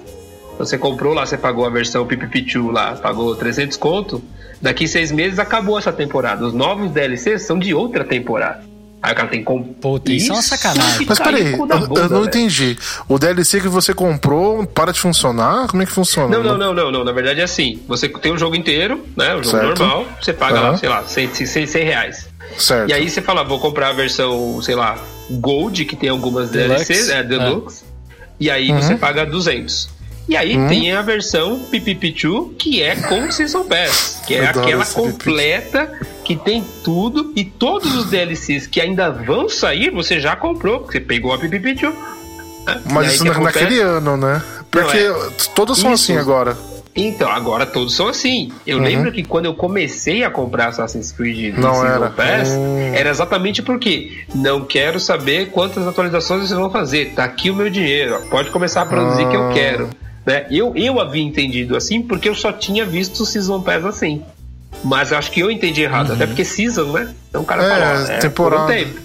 [0.59, 4.23] Você comprou lá, você pagou a versão Pipipichu lá, pagou 300 conto.
[4.61, 6.47] Daqui seis meses acabou essa temporada.
[6.47, 8.74] Os novos DLCs são de outra temporada.
[9.05, 9.75] Aí o cara tem que comprar.
[9.83, 11.05] Puta, isso é uma sacanagem.
[11.07, 12.75] Mas peraí, eu, eu não entendi.
[13.07, 15.67] O DLC que você comprou para de funcionar?
[15.69, 16.35] Como é que funciona?
[16.39, 17.05] Não, não, não, não, não.
[17.05, 17.83] Na verdade é assim.
[17.87, 19.35] Você tem o jogo inteiro, né?
[19.35, 19.79] O jogo Certo.
[19.81, 20.07] normal.
[20.23, 20.77] Você paga lá, Aham.
[20.79, 22.29] sei lá, 100, 100, 100 reais.
[22.57, 22.89] Certo.
[22.89, 24.97] E aí você fala, vou comprar a versão, sei lá,
[25.31, 26.87] Gold, que tem algumas Deluxe.
[26.87, 27.85] DLCs, é, Deluxe.
[28.41, 28.81] E aí Uhum.
[28.81, 29.91] você paga 200.
[30.29, 34.95] E aí tem a versão Pipipichu, que é com Season Pass, que é aquela Pipipichu.
[34.95, 40.81] completa, que tem tudo, e todos os DLCs que ainda vão sair, você já comprou,
[40.81, 41.93] porque você pegou a Pipipichu.
[42.67, 42.81] né?
[42.91, 44.43] Mas aí isso na- naquele ano, né?
[44.71, 45.13] Porque é.
[45.55, 46.11] todos são Isso.
[46.13, 46.57] assim agora.
[46.97, 48.51] Então, agora todos são assim.
[48.67, 48.85] Eu Uhum.
[48.85, 52.09] lembro que quando eu comecei a comprar Assassin's Creed Não Season era.
[52.11, 52.93] Pass, Hum.
[52.95, 57.13] era exatamente porque não quero saber quantas atualizações vocês vão fazer.
[57.15, 58.23] Tá aqui o meu dinheiro.
[58.31, 59.53] Pode começar a produzir que eu Ah.
[59.53, 59.91] quero.
[60.27, 60.47] Né?
[60.51, 64.23] Eu, eu havia entendido assim porque eu só tinha visto o Season Pass assim.
[64.83, 67.15] Mas acho que eu entendi errado, até porque Season, né?
[67.29, 68.63] Então o cara É, fala, ó, é temporada.
[68.65, 69.01] por um tempo.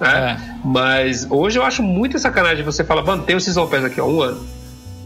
[0.00, 0.58] né?
[0.64, 4.06] Mas hoje eu acho muita sacanagem você fala, mano, tem o Season Pass aqui, ó,
[4.06, 4.44] um ano.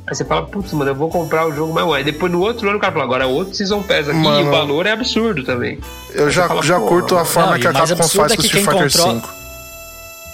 [0.07, 1.93] Aí você fala, putz, mano, eu vou comprar o jogo mais um.
[1.93, 4.41] Aí depois no outro ano o cara fala, agora é outro Season Pass aqui Mano.
[4.41, 5.79] e o valor é absurdo também.
[6.15, 8.37] Eu Aí já, fala, já curto a forma não, que a o Capcom faz é
[8.37, 9.38] com que Street Fighter controla- V.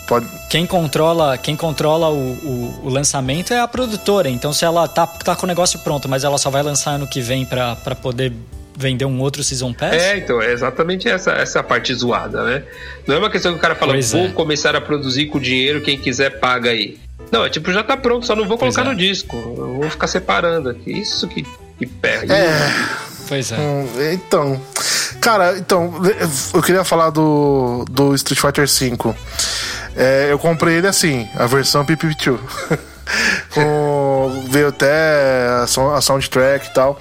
[0.06, 0.26] Pode...
[0.50, 4.28] Quem controla, quem controla o, o, o lançamento é a produtora.
[4.28, 7.06] Então, se ela tá, tá com o negócio pronto, mas ela só vai lançar ano
[7.06, 8.32] que vem pra, pra poder
[8.76, 12.64] vender um outro Season Pass, É, então, é exatamente essa, essa parte zoada, né?
[13.06, 14.28] Não é uma questão que o cara fala, Pois vou é.
[14.30, 16.98] começar a produzir com dinheiro, quem quiser paga aí.
[17.30, 18.84] Não, é tipo, já tá pronto, só não vou colocar é.
[18.84, 19.36] no disco.
[19.36, 21.00] Eu vou ficar separando aqui.
[21.00, 21.46] Isso que,
[21.78, 22.32] que perde.
[22.32, 22.72] É,
[23.28, 23.56] pois é.
[23.56, 24.60] hum, então.
[25.20, 25.94] Cara, então,
[26.52, 29.14] eu queria falar do, do Street Fighter V.
[29.96, 32.38] É, eu comprei ele assim, a versão Pipichu.
[33.52, 36.98] Com, veio até a, sou- a soundtrack e tal.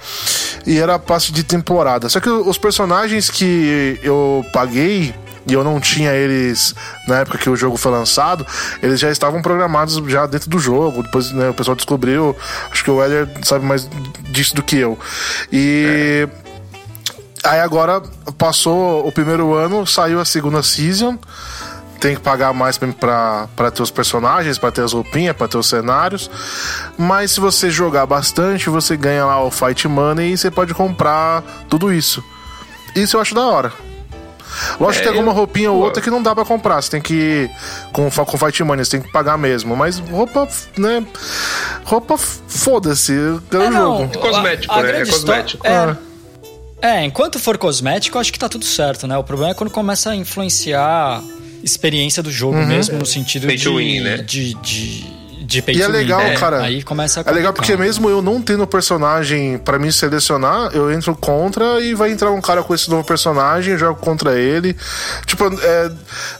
[0.66, 2.08] E era passe de temporada.
[2.08, 5.14] Só que os personagens que eu paguei
[5.46, 6.74] e eu não tinha eles
[7.08, 8.46] na época que o jogo foi lançado,
[8.82, 11.02] eles já estavam programados já dentro do jogo.
[11.02, 12.36] Depois né, o pessoal descobriu.
[12.70, 13.88] Acho que o Weller sabe mais
[14.30, 14.98] disso do que eu.
[15.52, 16.28] E.
[17.42, 18.02] Aí agora
[18.38, 21.18] passou o primeiro ano, saiu a segunda season.
[22.04, 25.56] Tem que pagar mais pra, pra ter os personagens, pra ter as roupinhas, pra ter
[25.56, 26.30] os cenários.
[26.98, 31.42] Mas se você jogar bastante, você ganha lá o Fight Money e você pode comprar
[31.66, 32.22] tudo isso.
[32.94, 33.72] Isso eu acho da hora.
[34.78, 35.84] Lógico É, que tem alguma eu- roupinha ou pô.
[35.86, 36.82] outra que não dá pra comprar.
[36.82, 37.48] Você tem que.
[37.90, 39.74] Com, com Fight Money, você tem que pagar mesmo.
[39.74, 41.02] Mas roupa, né?
[41.86, 43.12] Roupa, foda-se.
[43.14, 44.18] Eu É, o não, jogo.
[44.18, 45.00] Cosmético, a- a né?
[45.00, 45.66] É cosmético.
[45.66, 45.96] É,
[46.82, 49.16] é, enquanto for cosmético, eu acho que tá tudo certo, né?
[49.16, 51.22] O problema é quando começa a influenciar
[51.64, 54.18] experiência do jogo mesmo, no sentido Pay de, to win, né?
[54.18, 55.04] de, de,
[55.44, 56.36] de pay E é legal, win, né?
[56.36, 56.62] cara.
[56.62, 60.92] Aí começa a É legal porque mesmo eu não tendo personagem pra mim selecionar, eu
[60.92, 64.76] entro contra e vai entrar um cara com esse novo personagem, eu jogo contra ele.
[65.26, 65.90] Tipo, é,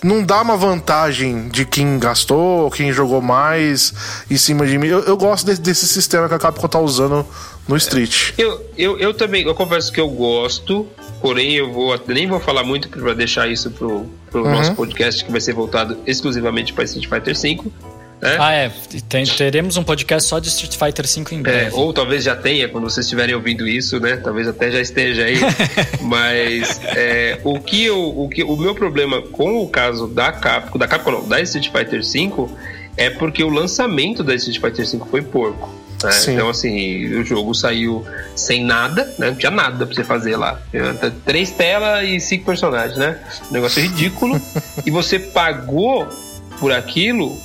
[0.02, 3.94] não dá uma vantagem de quem gastou, quem jogou mais
[4.30, 4.88] em cima de mim.
[4.88, 7.26] Eu, eu gosto desse, desse sistema que a Capcom tá usando
[7.68, 8.32] no Street.
[8.36, 10.86] Eu, eu, eu também, eu confesso que eu gosto,
[11.20, 14.50] porém eu vou nem vou falar muito para deixar isso pro, pro Uhum.
[14.52, 17.70] nosso podcast que vai ser voltado exclusivamente para Street Fighter V.
[18.22, 18.36] Né?
[18.38, 18.72] Ah, é.
[19.08, 21.74] Tem- teremos um podcast só de Street Fighter V em É, breve.
[21.76, 24.16] ou talvez já tenha, quando vocês estiverem ouvindo isso, né?
[24.16, 25.36] Talvez até já esteja aí.
[26.00, 30.78] Mas é, o que eu, o que o meu problema com o caso da Capcom,
[30.78, 32.46] da Capcom não, da Street Fighter V
[32.96, 35.68] é porque o lançamento da Street Fighter V foi porco.
[36.04, 36.34] Né?
[36.34, 38.04] Então assim, o jogo saiu
[38.36, 39.28] sem nada, né?
[39.28, 40.60] Não tinha nada pra você fazer lá.
[40.70, 43.18] Tinha Três telas e cinco personagens, né?
[43.50, 44.40] Um negócio ridículo.
[44.84, 46.08] e você pagou
[46.60, 47.36] por aquilo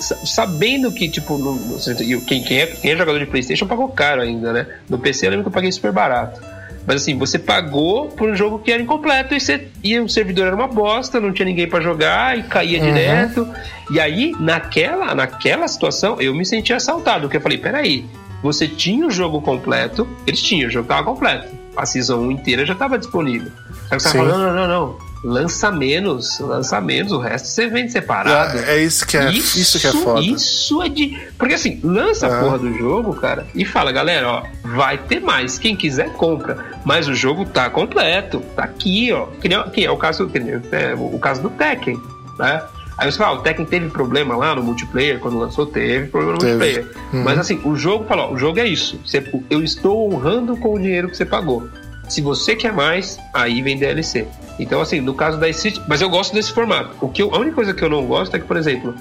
[0.00, 1.78] sa- sabendo que, tipo, no,
[2.26, 4.66] quem, quem, é, quem é jogador de Playstation pagou caro ainda, né?
[4.88, 6.40] No PC eu lembro que eu paguei super barato.
[6.88, 10.46] Mas assim, você pagou por um jogo que era incompleto e, você, e o servidor
[10.46, 13.46] era uma bosta, não tinha ninguém pra jogar e caía direto.
[13.90, 18.06] E aí, naquela, naquela situação, eu me senti assaltado, porque eu falei, peraí,
[18.42, 21.54] você tinha o jogo completo, eles tinham, o jogo tava completo.
[21.76, 23.52] A Season 1 inteira já tava disponível.
[23.90, 24.18] Aí você Sim.
[24.18, 25.07] falou, não, não, não, não.
[25.24, 28.56] Lança menos, lança menos, o resto você vende separado.
[28.58, 30.20] É, é isso que é, isso, que é foda.
[30.20, 31.18] Isso é de.
[31.36, 32.40] Porque assim, lança a É.
[32.40, 34.42] porra do jogo, cara, e fala, galera, ó,
[34.76, 35.58] vai ter mais.
[35.58, 36.64] Quem quiser, compra.
[36.84, 38.40] Mas o jogo tá completo.
[38.54, 39.26] Tá aqui, ó.
[39.40, 40.30] Que, nem, que é o caso,
[40.70, 42.00] é, o caso do Tekken,
[42.38, 42.62] né?
[42.96, 46.32] Aí você fala, ah, o Tekken teve problema lá no multiplayer, quando lançou, teve problema
[46.34, 46.52] no Teve.
[46.56, 46.96] multiplayer.
[47.12, 47.22] Uhum.
[47.22, 49.00] Mas assim, o jogo falou, o jogo é isso.
[49.04, 51.68] Você- eu estou honrando com o dinheiro que você pagou.
[52.08, 54.26] Se você quer mais, aí vem DLC.
[54.58, 55.78] Então, assim, no caso da Street.
[55.86, 56.90] Mas eu gosto desse formato.
[57.00, 58.94] O que eu- a única coisa que eu não gosto é que, por exemplo,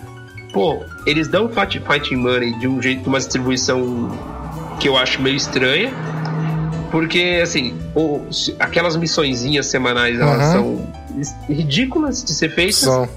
[0.54, 4.12] pô, eles dão fight, fighting money de um jeito, uma distribuição
[4.80, 5.92] que eu acho meio estranha.
[6.92, 8.22] Porque, assim, o-
[8.60, 10.52] aquelas missõezinhas semanais, elas Uhum.
[10.52, 10.94] são
[11.50, 12.76] ridículas de ser feitas.
[12.78, 13.08] São.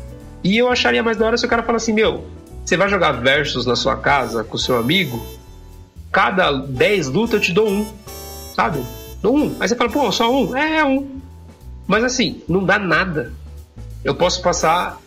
[0.43, 2.25] E eu acharia mais da hora se o cara fala assim, meu,
[2.65, 5.21] você vai jogar versus na sua casa com seu amigo,
[6.11, 7.87] cada 10 lutas eu te dou um,
[8.57, 8.81] sabe?
[9.23, 9.57] Dou um.
[9.61, 10.57] Aí você fala, pô, só um?
[10.57, 11.21] É, é um.
[11.87, 13.33] Mas assim, não dá nada.
[14.05, 15.01] Eu posso passar,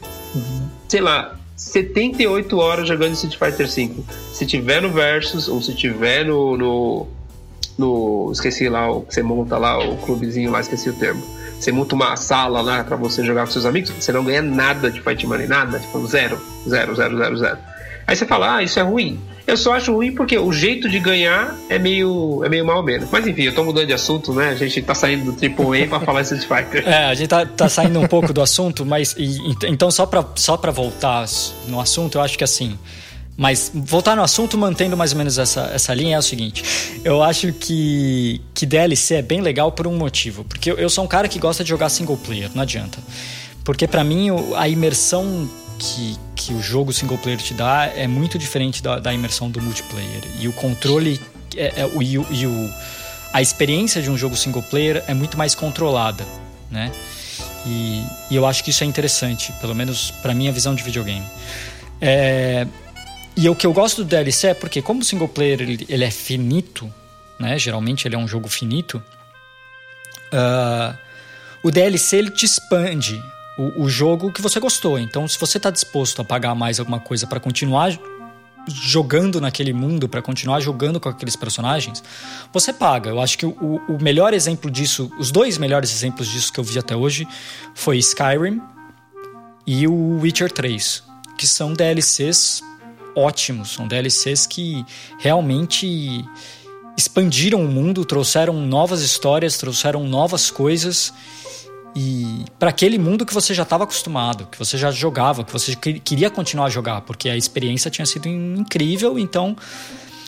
[0.87, 4.03] sei lá, 78 horas jogando Street Fighter V.
[4.33, 6.57] Se tiver no versus, ou se tiver no...
[6.57, 7.07] no
[7.77, 11.23] no esqueci lá o que você monta lá o clubezinho lá esqueci o termo
[11.59, 14.91] você monta uma sala lá pra você jogar com seus amigos você não ganha nada
[14.91, 17.57] de fight money nada tipo zero zero zero zero zero
[18.05, 20.99] aí você fala ah isso é ruim eu só acho ruim porque o jeito de
[20.99, 24.49] ganhar é meio é meio mal menos mas enfim eu tô mudando de assunto né
[24.49, 27.67] a gente tá saindo do AAA pra falar Street Fighter É, a gente tá, tá
[27.69, 31.25] saindo um pouco do assunto, mas e- ent- então só pra, só pra voltar
[31.67, 32.77] no assunto, eu acho que assim.
[33.35, 36.63] Mas voltar no assunto, mantendo mais ou menos essa, essa linha, é o seguinte:
[37.03, 40.43] eu acho que, que DLC é bem legal por um motivo.
[40.43, 42.99] Porque eu, eu sou um cara que gosta de jogar single player, não adianta.
[43.63, 45.49] Porque pra mim a imersão
[45.83, 49.61] que, que o jogo single player te dá é muito diferente da, da imersão do
[49.61, 50.23] multiplayer.
[50.39, 51.19] E o controle
[51.57, 52.73] é, é- o- e, o, e o-
[53.33, 56.25] a experiência de um jogo single player é muito mais controlada,
[56.71, 56.91] né?
[57.65, 61.25] E, e eu acho que isso é interessante, pelo menos pra minha visão de videogame.
[62.01, 62.67] É,
[63.35, 66.03] e o que eu gosto do DLC é porque, como o single player ele, ele
[66.03, 66.91] é finito,
[67.39, 67.57] né?
[67.57, 69.01] Geralmente ele é um jogo finito.
[70.31, 70.95] ah,
[71.63, 73.21] o DLC ele te expande
[73.57, 74.97] o, o jogo que você gostou.
[74.97, 77.97] Então, se você está disposto a pagar mais alguma coisa para continuar
[78.67, 82.03] jogando naquele mundo, para continuar jogando com aqueles personagens,
[82.51, 83.09] você paga.
[83.09, 86.63] Eu acho que o, o melhor exemplo disso, os dois melhores exemplos disso que eu
[86.63, 87.27] vi até hoje,
[87.75, 88.61] foi Skyrim
[89.67, 91.03] e o Witcher 3,
[91.37, 92.61] que são DLCs
[93.15, 94.85] ótimos, são DLCs que
[95.19, 96.25] realmente
[96.97, 101.13] expandiram o mundo, trouxeram novas histórias, trouxeram novas coisas
[101.95, 105.75] e para aquele mundo que você já estava acostumado, que você já jogava, que você
[105.75, 109.55] que- queria continuar a jogar, porque a experiência tinha sido incrível, então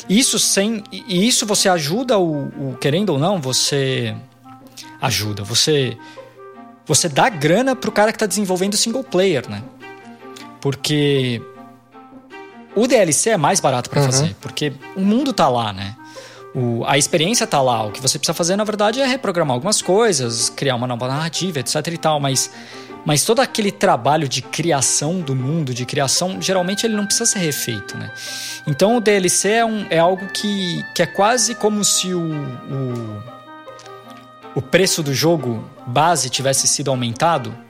[0.07, 4.15] isso sem e isso você ajuda o, o querendo ou não, você
[5.01, 5.97] ajuda, você
[6.85, 9.63] você dá grana pro cara que tá desenvolvendo single player, né?
[10.61, 11.41] Porque
[12.75, 15.95] o DLC é mais barato para fazer, porque o mundo tá lá, né?
[16.55, 17.85] O, a experiência tá lá.
[17.85, 21.59] O que você precisa fazer, na verdade, é reprogramar algumas coisas, criar uma nova narrativa,
[21.59, 22.19] etc e tal.
[22.19, 22.49] Mas,
[23.05, 27.39] mas todo aquele trabalho de criação do mundo, de criação, geralmente ele não precisa ser
[27.39, 28.09] refeito, né?
[28.65, 33.23] Então o DLC é, um, é algo que, que é quase como se o, o,
[34.55, 37.64] o preço do jogo base tivesse sido aumentado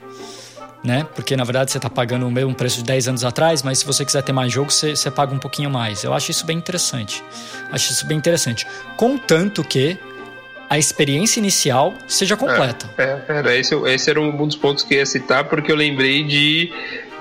[0.86, 1.06] né?
[1.16, 3.86] Porque na verdade você está pagando o mesmo preço de 10 anos atrás, mas se
[3.86, 6.04] você quiser ter mais jogo, você, você paga um pouquinho mais.
[6.04, 7.24] Eu acho isso bem interessante.
[7.72, 8.68] Acho isso bem interessante.
[8.96, 9.98] Contanto que
[10.70, 12.90] a experiência inicial seja completa.
[12.98, 16.24] É, é, esse, esse era um dos pontos que eu ia citar, porque eu lembrei
[16.24, 16.72] de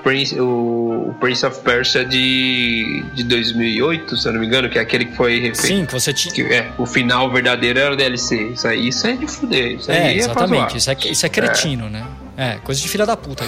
[0.03, 4.81] Prince, o Prince of Persia de, de 2008, se eu não me engano, que é
[4.81, 5.67] aquele que foi refeito.
[5.67, 6.47] Sim, que você tinha.
[6.47, 8.49] É, o final verdadeiro era o DLC.
[8.49, 9.73] Isso aí isso é de fuder.
[9.73, 10.77] Isso é, é exatamente.
[10.77, 11.89] Isso é, isso é cretino, é.
[11.89, 12.07] né?
[12.37, 13.43] É, coisa de filha da puta.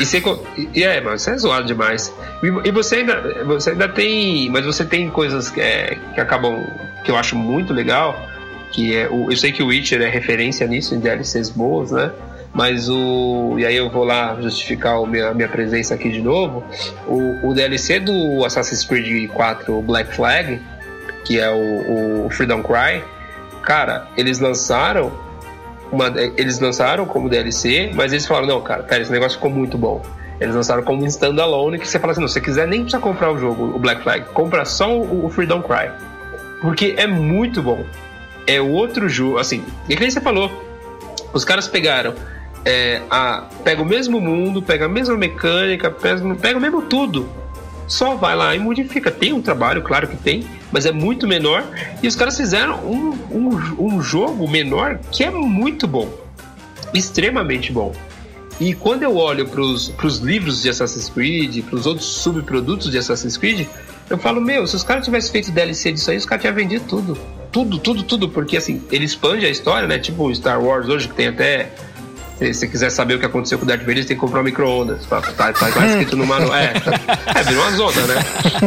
[0.00, 0.22] E, você,
[0.74, 2.12] e é, mas isso é zoado demais.
[2.42, 4.50] E, e, você, ainda, você ainda tem.
[4.50, 6.64] Mas você tem coisas que, é, que acabam.
[7.04, 8.28] que eu acho muito legal.
[8.72, 12.10] Que é o, eu sei que o Witcher é referência nisso, em DLCs boas, né?
[12.52, 13.56] Mas o.
[13.58, 16.64] E aí eu vou lá justificar a minha, minha presença aqui de novo.
[17.06, 20.60] O, o DLC do Assassin's Creed 4 Black Flag,
[21.24, 23.02] que é o, o Freedom Cry,
[23.62, 25.27] cara, eles lançaram.
[25.90, 29.78] Uma, eles lançaram como DLC, mas eles falaram, não, cara, pera, esse negócio ficou muito
[29.78, 30.02] bom.
[30.40, 33.32] Eles lançaram como standalone que você fala assim, não, se você quiser nem precisa comprar
[33.32, 35.90] o jogo, o Black Flag, compra só o, o Freedom Cry.
[36.60, 37.84] Porque é muito bom.
[38.46, 40.50] É outro jogo, assim, e que nem você falou,
[41.32, 42.14] os caras pegaram
[42.64, 47.28] é, a, pega o mesmo mundo, pega a mesma mecânica, pega, pega o mesmo tudo.
[47.88, 49.10] Só vai lá e modifica.
[49.10, 51.66] Tem um trabalho, claro que tem, mas é muito menor.
[52.02, 56.08] E os caras fizeram um, um, um jogo menor que é muito bom.
[56.94, 57.94] Extremamente bom.
[58.60, 62.98] E quando eu olho para os livros de Assassin's Creed, para os outros subprodutos de
[62.98, 63.66] Assassin's Creed,
[64.10, 66.84] eu falo, meu, se os caras tivessem feito DLC disso aí, os caras tinham vendido
[66.86, 67.18] tudo.
[67.52, 68.28] Tudo, tudo, tudo.
[68.28, 69.98] Porque assim, ele expande a história, né?
[69.98, 71.70] Tipo Star Wars hoje, que tem até
[72.38, 74.40] se você quiser saber o que aconteceu com o Darth Vader, você tem que comprar
[74.40, 75.04] um micro-ondas.
[75.06, 76.54] Tá, tá, tá, escrito no manual.
[76.54, 76.72] É,
[77.34, 78.14] é, virou uma zona, né?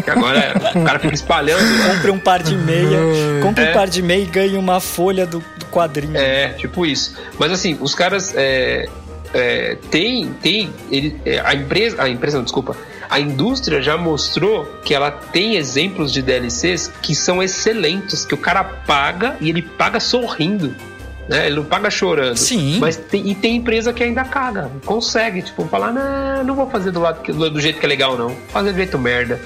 [0.03, 1.61] Que agora é, o cara fica espalhando.
[1.87, 2.99] Compre um par de meia,
[3.41, 3.69] compre é.
[3.69, 6.17] um par de meia e ganhe uma folha do, do, quadrinho.
[6.17, 7.17] É, tipo isso.
[7.39, 8.89] Mas assim, os caras é,
[9.33, 12.75] é, tem, tem ele, é, a empresa, a empresa, não, desculpa,
[13.09, 18.37] a indústria já mostrou que ela tem exemplos de DLCs que são excelentes, que o
[18.37, 20.75] cara paga e ele paga sorrindo
[21.31, 21.47] né?
[21.47, 22.35] Ele não paga chorando.
[22.35, 22.77] Sim.
[22.79, 24.69] Mas tem, e tem empresa que ainda caga.
[24.85, 28.17] Consegue, tipo, falar, não, não vou fazer do, lado que, do jeito que é legal,
[28.17, 28.27] não.
[28.27, 29.39] Vou fazer do jeito merda.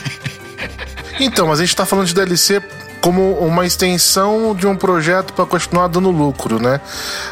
[1.18, 2.62] então, mas a gente tá falando de DLC
[3.00, 6.80] como uma extensão de um projeto para continuar dando lucro, né?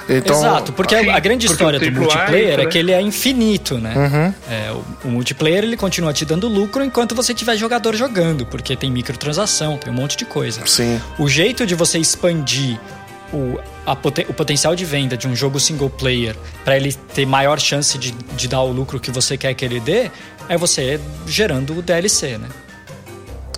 [0.09, 3.79] Então, Exato, porque a, a grande história do multiplayer é, é que ele é infinito,
[3.79, 3.95] né?
[3.95, 4.35] Uhum.
[4.53, 8.75] É, o, o, multiplayer ele continua te dando lucro enquanto você tiver jogador jogando, porque
[8.75, 10.67] tem microtransação, tem um monte de coisa.
[10.67, 11.01] Sim.
[11.19, 12.81] O jeito de você expandir
[13.33, 17.59] o, a, o potencial de venda de um jogo single player para ele ter maior
[17.59, 20.11] chance de, de dar o lucro que você quer que ele dê
[20.49, 22.49] é você gerando o DLC, né?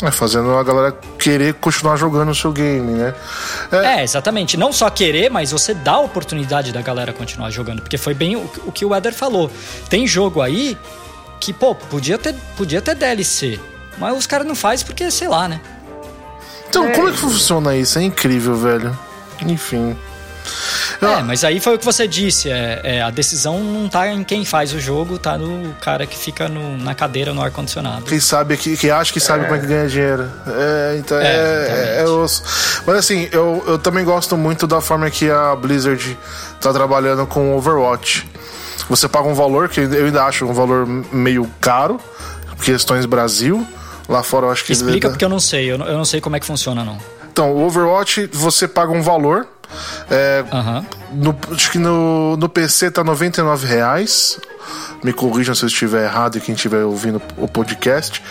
[0.02, 3.14] É, fazendo a galera querer continuar jogando o seu game, né?
[3.70, 4.00] É...
[4.00, 4.56] é, exatamente.
[4.56, 7.82] Não só querer, mas você dá a oportunidade da galera continuar jogando.
[7.82, 9.48] Porque foi bem o, o que o Eder falou.
[9.88, 10.76] Tem jogo aí
[11.40, 13.61] que, pô, podia ter, podia ter DLC.
[13.96, 15.61] Mas os caras não fazem porque, sei lá, né?
[16.68, 16.92] Então, é...
[16.92, 17.96] como é que funciona isso?
[17.98, 18.98] É incrível, velho.
[19.46, 19.96] Enfim.
[21.00, 22.50] É, mas aí foi o que você disse.
[22.50, 26.16] É, é, a decisão não tá em quem faz o jogo, tá no cara que
[26.16, 28.05] fica no, na cadeira no ar-condicionado.
[28.05, 29.44] Quem sabe, que, que acha que sabe é.
[29.44, 30.31] como é que ganha dinheiro.
[30.46, 32.42] É, então é, é, é osso.
[32.87, 36.16] Mas assim, eu, eu também gosto muito da forma que a Blizzard
[36.61, 38.28] tá trabalhando com Overwatch.
[38.88, 42.00] Você paga um valor que eu ainda acho um valor meio caro,
[42.62, 43.66] questões Brasil.
[44.09, 44.72] Lá fora eu acho que.
[44.72, 46.98] Explica porque eu não sei, eu não, eu não sei como é que funciona, não.
[47.33, 49.47] Então, o Overwatch você paga um valor.
[50.11, 50.87] É, uhum.
[51.14, 54.38] no, acho que no, no PC tá 99 reais.
[55.03, 58.23] Me corrijam se eu estiver errado e quem estiver ouvindo o podcast.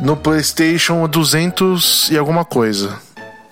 [0.00, 2.98] No PlayStation, 200 e alguma coisa.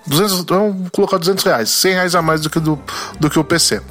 [0.06, 2.80] 200, vamos colocar 200 reais, 100 reais a mais do que, do,
[3.20, 3.76] do que o PC.
[3.76, 3.82] Uh,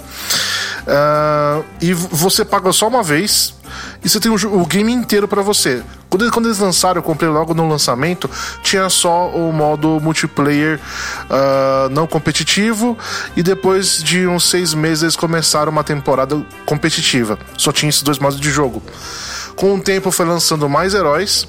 [0.88, 3.54] ah, e você paga só uma vez
[4.04, 5.84] e você tem o, o game inteiro para você.
[6.10, 8.30] Quando, quando, eles lançaram, eu comprei logo no lançamento,
[8.64, 10.80] tinha só o modo multiplayer
[11.26, 12.98] uh, não competitivo
[13.36, 17.38] e depois de uns seis meses eles começaram uma temporada competitiva.
[17.58, 18.82] Só tinha esses dois modos de jogo.
[19.56, 21.48] Com o tempo foi lançando mais heróis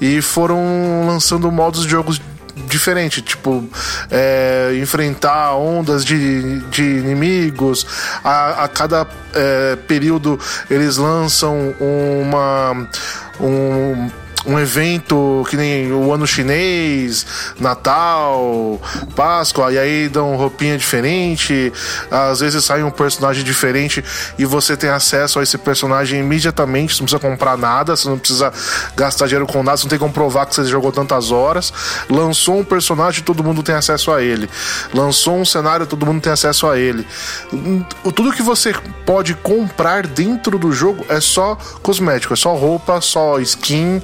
[0.00, 2.20] e foram lançando modos de jogos
[2.56, 3.68] diferente, tipo
[4.10, 7.86] é, enfrentar ondas de, de inimigos.
[8.24, 10.38] A, a cada é, período
[10.70, 12.88] eles lançam uma
[13.40, 14.10] um,
[14.46, 17.26] um evento que nem o ano chinês,
[17.58, 18.80] Natal,
[19.14, 21.72] Páscoa, e aí dão roupinha diferente,
[22.10, 24.04] às vezes sai um personagem diferente
[24.38, 28.18] e você tem acesso a esse personagem imediatamente, você não precisa comprar nada, você não
[28.18, 28.52] precisa
[28.96, 31.72] gastar dinheiro com nada, você não tem como provar que você jogou tantas horas.
[32.08, 34.48] Lançou um personagem, todo mundo tem acesso a ele.
[34.94, 37.06] Lançou um cenário, todo mundo tem acesso a ele.
[38.14, 38.74] Tudo que você
[39.04, 44.00] pode comprar dentro do jogo é só cosmético, é só roupa, só skin,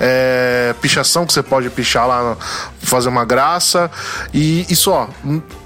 [0.00, 2.36] é, pichação que você pode pichar lá,
[2.80, 3.90] fazer uma graça
[4.32, 5.08] e, e só.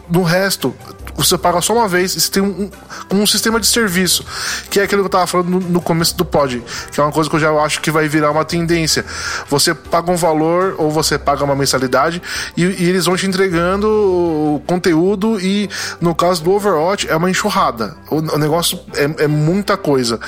[0.09, 0.75] No resto,
[1.17, 2.71] você paga só uma vez e você tem um,
[3.11, 4.25] um, sistema de serviço,
[4.71, 7.13] que é aquilo que eu tava falando no, no, começo do pod, que é uma
[7.13, 9.05] coisa que eu já acho que vai virar uma tendência.
[9.49, 12.21] Você paga um valor ou você paga uma mensalidade
[12.57, 15.69] e, e eles vão te entregando o conteúdo e
[16.01, 17.97] no caso do Overwatch é uma enxurrada.
[18.11, 20.19] O, o negócio é, é, muita coisa.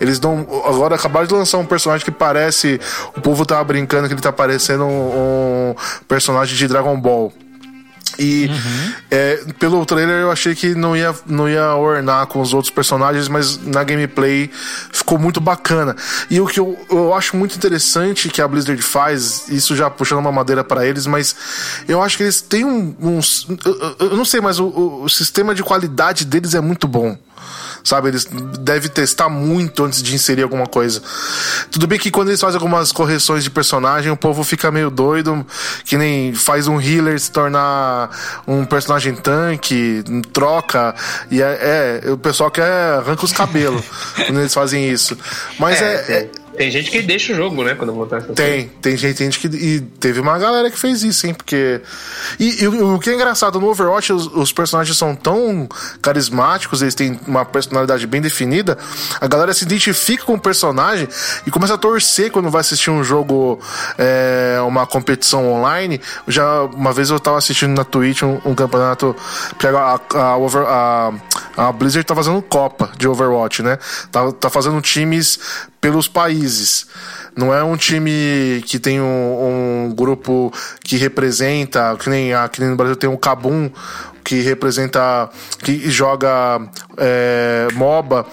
[0.00, 0.46] Eles dão.
[0.66, 2.80] Agora acabaram de lançar um personagem que parece.
[3.16, 5.74] O povo tava brincando que ele tá parecendo um, um
[6.06, 7.32] personagem de Dragon Ball.
[8.18, 8.92] E uhum.
[9.10, 13.28] é, pelo trailer eu achei que não ia, não ia ornar com os outros personagens,
[13.28, 14.50] mas na gameplay
[14.92, 15.96] ficou muito bacana.
[16.30, 20.18] E o que eu, eu acho muito interessante que a Blizzard faz, isso já puxando
[20.18, 21.34] uma madeira para eles, mas
[21.88, 22.94] eu acho que eles têm um.
[23.00, 23.20] um
[23.64, 27.16] eu, eu, não sei, mas o, o sistema de qualidade deles é muito bom
[27.84, 28.08] sabe?
[28.08, 28.26] Eles
[28.60, 31.02] devem testar muito antes de inserir alguma coisa.
[31.70, 35.46] Tudo bem que quando eles fazem algumas correções de personagem, o povo fica meio doido,
[35.84, 38.10] que nem faz um healer se tornar
[38.46, 40.02] um personagem tanque,
[40.32, 40.94] troca,
[41.30, 43.84] e é, é o pessoal quer arranca os cabelos
[44.26, 45.16] quando eles fazem isso.
[45.58, 47.74] Mas é, é, é tem gente que deixa o jogo, né?
[47.74, 49.56] Quando voltar essa Tem, tem gente, tem gente que.
[49.56, 51.34] E teve uma galera que fez isso, hein?
[51.34, 51.80] Porque.
[52.38, 55.68] E, e o que é engraçado, no Overwatch os, os, personagens são tão
[56.00, 58.76] carismáticos, eles têm uma personalidade bem definida.
[59.20, 61.08] A galera se identifica com o personagem
[61.46, 63.58] e começa a torcer quando vai assistir um jogo,
[63.96, 66.00] é, uma competição online.
[66.28, 69.16] Já uma vez eu tava assistindo na Twitch um, um campeonato.
[69.58, 71.12] Que a, a, a, a,
[71.72, 73.78] Blizzard tá fazendo Copa de Overwatch, né?
[74.10, 75.38] Tá, tá fazendo times
[75.80, 76.86] pelos países.
[77.36, 82.76] Não é um time que tem um, um grupo que representa, que nem aqui no
[82.76, 83.70] Brasil tem um Cabum,
[84.24, 86.60] que representa, que joga
[86.96, 88.26] é, MOBA,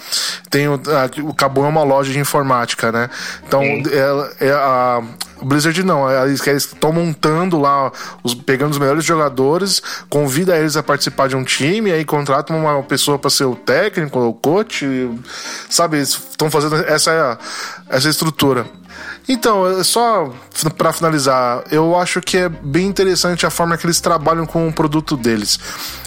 [0.50, 3.10] tem o, a, o Cabum é uma loja de informática, né?
[3.46, 5.02] Então, é, é a,
[5.42, 7.92] Blizzard não, eles estão montando lá,
[8.24, 12.84] os, pegando os melhores jogadores, convida eles a participar de um time, aí contratam uma
[12.84, 14.86] pessoa para ser o técnico, o coach,
[15.70, 16.00] sabe?
[16.00, 17.38] Estão fazendo essa,
[17.90, 18.66] essa estrutura.
[19.32, 20.34] Então, só
[20.76, 24.74] para finalizar, eu acho que é bem interessante a forma que eles trabalham com o
[24.74, 25.60] produto deles.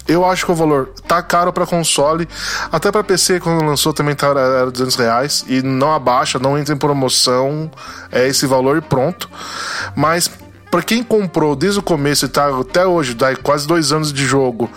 [0.09, 2.29] Eu acho que o valor tá caro para console,
[2.73, 6.75] até para PC quando lançou também tá, era 200 reais e não abaixa, não entra
[6.75, 7.71] em promoção,
[8.11, 9.31] é esse valor e pronto.
[9.95, 10.29] Mas
[10.73, 14.25] para quem comprou desde o começo e tá até hoje, dá quase dois anos de
[14.25, 14.71] jogo,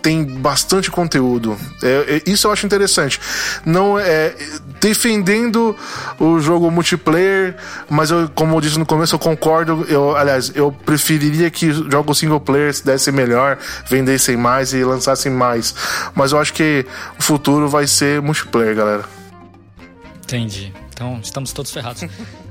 [0.00, 1.54] tem bastante conteúdo.
[1.82, 3.20] É, é, isso eu acho interessante.
[3.62, 4.34] Não é
[4.80, 5.76] defendendo
[6.18, 7.56] o jogo multiplayer,
[7.90, 9.84] mas eu, como eu disse no começo, eu concordo.
[9.86, 15.74] Eu, aliás, eu preferiria que jogos single player dessem melhor, vendessem mais e lançassem mais.
[16.14, 16.86] Mas eu acho que
[17.18, 19.04] o futuro vai ser multiplayer, galera.
[20.22, 20.72] Entendi.
[20.94, 22.02] Então estamos todos ferrados.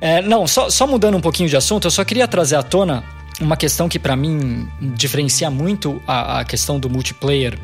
[0.00, 3.04] É, não, só, só mudando um pouquinho de assunto, eu só queria trazer à tona
[3.40, 7.56] uma questão que para mim diferencia muito a, a questão do multiplayer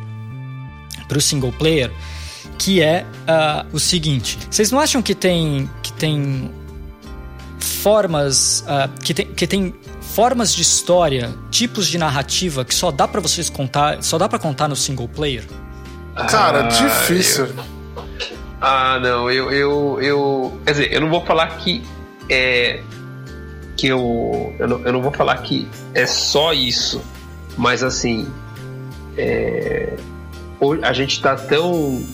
[1.08, 1.90] para o single player,
[2.56, 6.50] que é uh, o seguinte: vocês não acham que tem que tem
[7.58, 13.08] formas uh, que, tem, que tem formas de história, tipos de narrativa que só dá
[13.08, 15.44] para vocês contar, só dá para contar no single player?
[16.28, 17.46] Cara, ah, difícil.
[17.46, 17.77] Eu...
[18.60, 20.60] Ah, não, eu, eu, eu.
[20.64, 21.82] Quer dizer, eu não vou falar que
[22.28, 22.82] é
[23.76, 27.00] que eu, eu não, eu, não, vou falar que é só isso,
[27.56, 28.28] mas assim,
[29.16, 29.96] é,
[30.82, 32.04] a gente está tão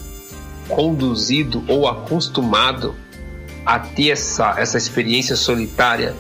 [0.68, 2.94] conduzido ou acostumado
[3.64, 6.14] a ter essa, essa experiência solitária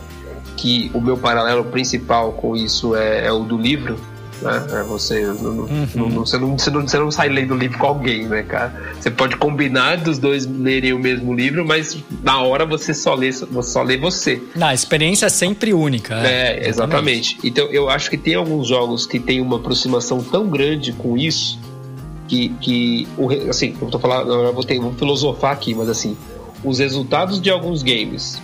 [0.56, 3.98] que o meu paralelo principal com isso é, é o do livro
[4.44, 4.66] né?
[4.72, 5.88] É, você, não, uhum.
[5.94, 8.94] não, você, não, você, não, você não sai lendo livro com alguém, né, cara?
[9.00, 13.32] Você pode combinar dos dois lerem o mesmo livro, mas na hora você só lê,
[13.32, 14.40] só lê você.
[14.54, 16.14] Na experiência é sempre única.
[16.16, 17.38] É, é exatamente.
[17.42, 21.58] Então eu acho que tem alguns jogos que tem uma aproximação tão grande com isso
[22.28, 26.16] que, que o, assim, eu tô falando, eu vou, ter, vou filosofar aqui, mas assim,
[26.62, 28.40] os resultados de alguns games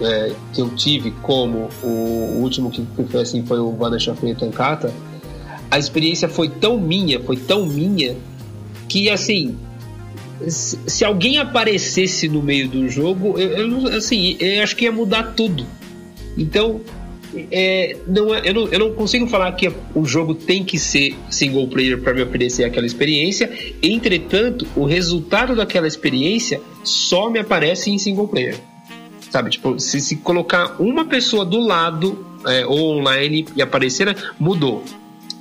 [0.00, 4.92] é, que eu tive, como o, último que foi assim foi o Vanisha Tankata,
[5.70, 8.16] a experiência foi tão minha, foi tão minha,
[8.88, 9.56] que assim,
[10.46, 14.92] se, se alguém aparecesse no meio do jogo, eu, eu, assim, eu acho que ia
[14.92, 15.66] mudar tudo.
[16.36, 16.80] Então,
[17.50, 21.16] é, não, é, eu, não, eu não consigo falar que o jogo tem que ser
[21.30, 23.50] single player para me oferecer aquela experiência.
[23.82, 28.56] Entretanto, o resultado daquela experiência só me aparece em single player.
[29.30, 34.84] Sabe, tipo, se, se colocar uma pessoa do lado é, ou online e aparecer, mudou.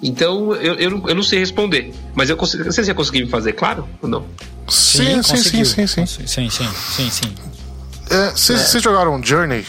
[0.02, 1.94] Então, eu, eu, não, eu não sei responder.
[2.14, 4.26] Mas eu consigo, não sei se eu consegui me fazer claro ou não.
[4.68, 6.06] Sim, sim, sim, sim, sim.
[6.06, 7.36] Sim, sim, sim, sim.
[8.34, 8.82] Vocês é, é.
[8.82, 9.66] jogaram Journey?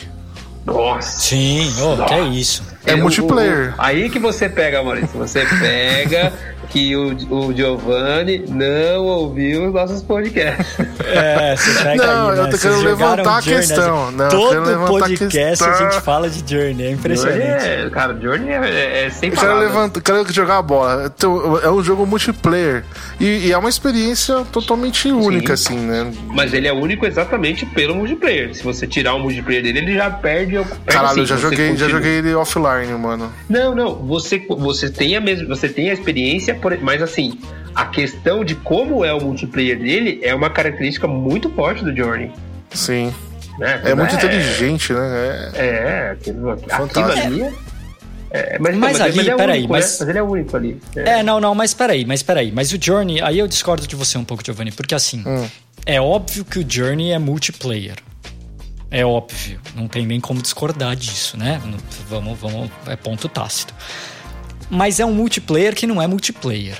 [0.64, 1.20] Nossa.
[1.20, 2.62] Sim, oh, que é isso.
[2.84, 3.74] É, é multiplayer.
[3.74, 5.18] O, o, aí que você pega, Maurício.
[5.18, 6.32] Você pega
[6.68, 10.78] que o, o Giovanni não ouviu os nossos podcasts.
[11.08, 12.42] É, você pega Não, aí, né?
[12.42, 14.10] eu tô querendo levantar a Journey, questão.
[14.10, 17.40] Não, todo podcast a, a, gente fala de Journey, é impressionante.
[17.40, 21.12] Journey é, cara, Journey é, é sem eu quero, levantar, quero jogar a bola.
[21.14, 22.84] Então, é um jogo multiplayer.
[23.18, 25.76] E, e é uma experiência totalmente única, Sim.
[25.76, 26.12] assim, né?
[26.26, 28.54] Mas ele é único exatamente pelo multiplayer.
[28.54, 30.56] Se você tirar o multiplayer dele, ele já perde.
[30.56, 33.32] perde Caralho, assim, eu já joguei, já joguei ele offline, mano.
[33.48, 33.94] Não, não.
[34.06, 37.38] Você, você, tem, a mesma, você tem a experiência mas assim,
[37.74, 42.30] a questão de como é o multiplayer dele é uma característica muito forte do Journey.
[42.70, 43.14] Sim.
[43.58, 43.80] Né?
[43.84, 45.50] É, muito é, inteligente, né?
[45.54, 47.42] É, é aquilo, aquilo ali.
[48.30, 49.84] É, mas, mas, então, ali, mas é peraí, único, mas...
[49.84, 49.96] Né?
[50.00, 50.80] mas ele é único ali.
[50.94, 51.10] É.
[51.10, 52.52] é, não, não, mas peraí, mas peraí.
[52.52, 55.48] Mas o Journey, aí eu discordo de você um pouco, Giovanni, porque assim, hum.
[55.86, 57.96] é óbvio que o Journey é multiplayer.
[58.90, 61.60] É óbvio, não tem nem como discordar disso, né?
[62.08, 63.74] Vamos, vamos, é ponto tácito.
[64.70, 66.78] Mas é um multiplayer que não é multiplayer.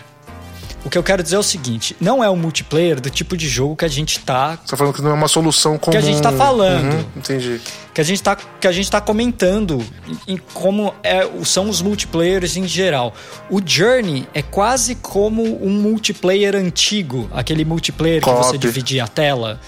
[0.85, 3.49] O que eu quero dizer é o seguinte: não é um multiplayer do tipo de
[3.49, 4.59] jogo que a gente tá.
[4.65, 5.93] Você tá falando que não é uma solução comum.
[5.93, 6.95] Que a gente tá falando.
[6.95, 7.61] Uhum, entendi.
[7.93, 11.83] Que a gente tá, que a gente tá comentando em, em como é, são os
[11.83, 13.13] multiplayers em geral.
[13.51, 19.61] O Journey é quase como um multiplayer antigo, aquele multiplayer que você dividia a tela,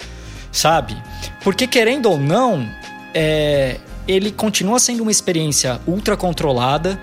[0.53, 0.97] sabe?
[1.43, 2.67] Porque querendo ou não,
[3.13, 7.01] é, ele continua sendo uma experiência ultra controlada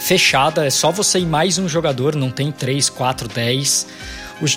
[0.00, 3.86] fechada, é só você e mais um jogador, não tem 3, 4, 10.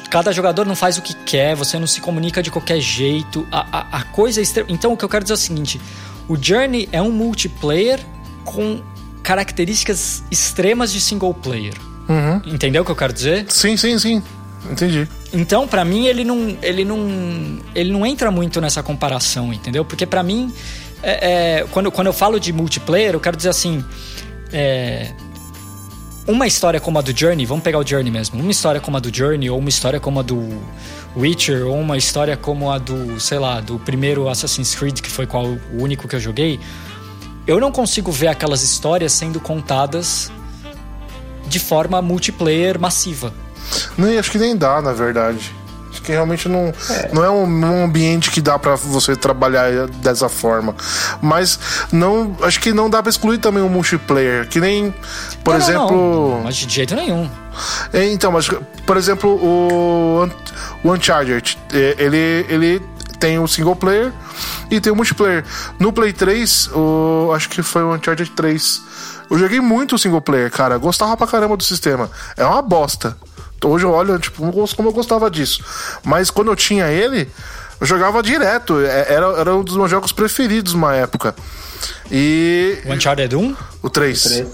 [0.10, 3.46] cada jogador não faz o que quer, você não se comunica de qualquer jeito.
[3.52, 4.66] A, a, a coisa é extre...
[4.70, 5.82] Então, o que eu quero dizer é o seguinte:
[6.28, 8.00] o Journey é um multiplayer
[8.46, 8.82] com
[9.22, 11.76] características extremas de single player.
[12.08, 12.42] Uhum.
[12.46, 13.46] Entendeu o que eu quero dizer?
[13.50, 14.24] Sim, sim, sim.
[14.70, 15.08] Entendi.
[15.34, 19.84] Então, para mim, ele não, ele não, ele não entra muito nessa comparação, entendeu?
[19.84, 20.54] Porque para mim,
[21.02, 23.84] é, é, quando, quando eu falo de multiplayer, eu quero dizer assim,
[24.54, 25.12] é,
[26.28, 29.00] uma história como a do Journey, vamos pegar o Journey mesmo, uma história como a
[29.00, 30.62] do Journey, ou uma história como a do
[31.16, 35.28] Witcher, ou uma história como a do, sei lá, do primeiro Assassin's Creed, que foi
[35.28, 36.60] qual, o único que eu joguei,
[37.46, 40.32] eu não consigo ver aquelas histórias sendo contadas
[41.48, 43.34] de forma multiplayer massiva.
[43.98, 45.63] Nem, acho que nem dá, na verdade
[46.02, 50.30] que realmente não é, não é um, um ambiente que dá para você trabalhar dessa
[50.30, 50.76] forma.
[51.22, 51.60] Mas
[51.92, 54.94] não, acho que não dá para excluir também o multiplayer, que nem,
[55.44, 56.44] por não, exemplo, não, não.
[56.44, 57.30] mas de jeito nenhum.
[57.92, 58.50] É, então, mas
[58.86, 60.30] por exemplo, o,
[60.84, 64.12] o Uncharted, é, ele ele tem o single player
[64.70, 65.46] e tem o multiplayer.
[65.80, 68.82] No Play 3, o, acho que foi o Uncharted 3.
[69.30, 70.78] Eu joguei muito o single player, cara.
[70.78, 72.12] Gostava pra caramba do sistema.
[72.36, 73.16] É uma bosta.
[73.68, 74.44] Hoje eu olho, tipo,
[74.76, 75.64] como eu gostava disso.
[76.04, 77.30] Mas quando eu tinha ele,
[77.80, 78.80] eu jogava direto.
[78.80, 81.36] É, era, era um dos meus jogos preferidos uma época.
[82.12, 82.78] E.
[82.86, 83.56] O Uncharted 1?
[83.82, 84.26] O 3.
[84.26, 84.48] O 3.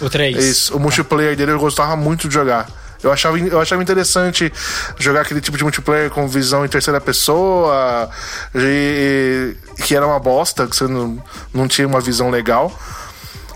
[0.00, 0.44] O 3.
[0.44, 0.76] Isso.
[0.76, 2.68] O multiplayer dele eu gostava muito de jogar.
[3.02, 4.52] Eu achava, eu achava interessante
[4.98, 8.10] jogar aquele tipo de multiplayer com visão em terceira pessoa,
[8.54, 9.54] e,
[9.84, 11.22] que era uma bosta, que você não,
[11.52, 12.72] não tinha uma visão legal.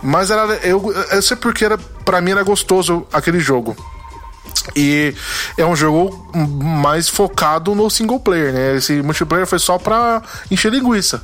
[0.02, 3.76] Mas era, eu, eu sei porque era, pra mim era gostoso aquele jogo.
[4.76, 5.14] E
[5.56, 8.76] é um jogo mais focado no single player, né?
[8.76, 11.22] Esse multiplayer foi só pra encher linguiça.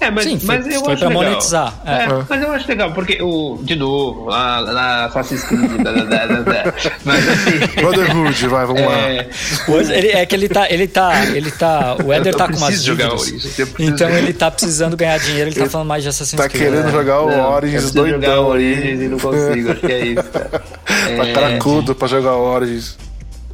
[0.00, 1.24] É, mas, Sim, mas foi, eu foi acho pra legal.
[1.24, 1.74] monetizar.
[1.84, 2.04] É.
[2.04, 3.58] É, mas eu acho legal, porque o.
[3.62, 5.82] De novo, lá, lá Assassin's Creed.
[5.82, 6.74] da, da, da, da,
[7.04, 7.80] mas assim.
[7.80, 9.74] Brotherhood, vai, vamos é, lá.
[9.74, 10.70] Hoje, ele, é que ele tá.
[10.70, 11.26] Ele tá.
[11.26, 11.96] Ele tá.
[12.04, 13.58] O Éder tá com umas dívidas.
[13.78, 16.64] Então ele tá precisando ganhar dinheiro, ele tá falando mais de Assassin's tá Creed.
[16.64, 18.20] Tá querendo jogar o não, Origins doidão.
[18.20, 20.62] jogar o Origins e não consigo, acho que é isso, cara.
[20.88, 21.32] Tá é...
[21.32, 22.96] cracudo pra jogar o Origins.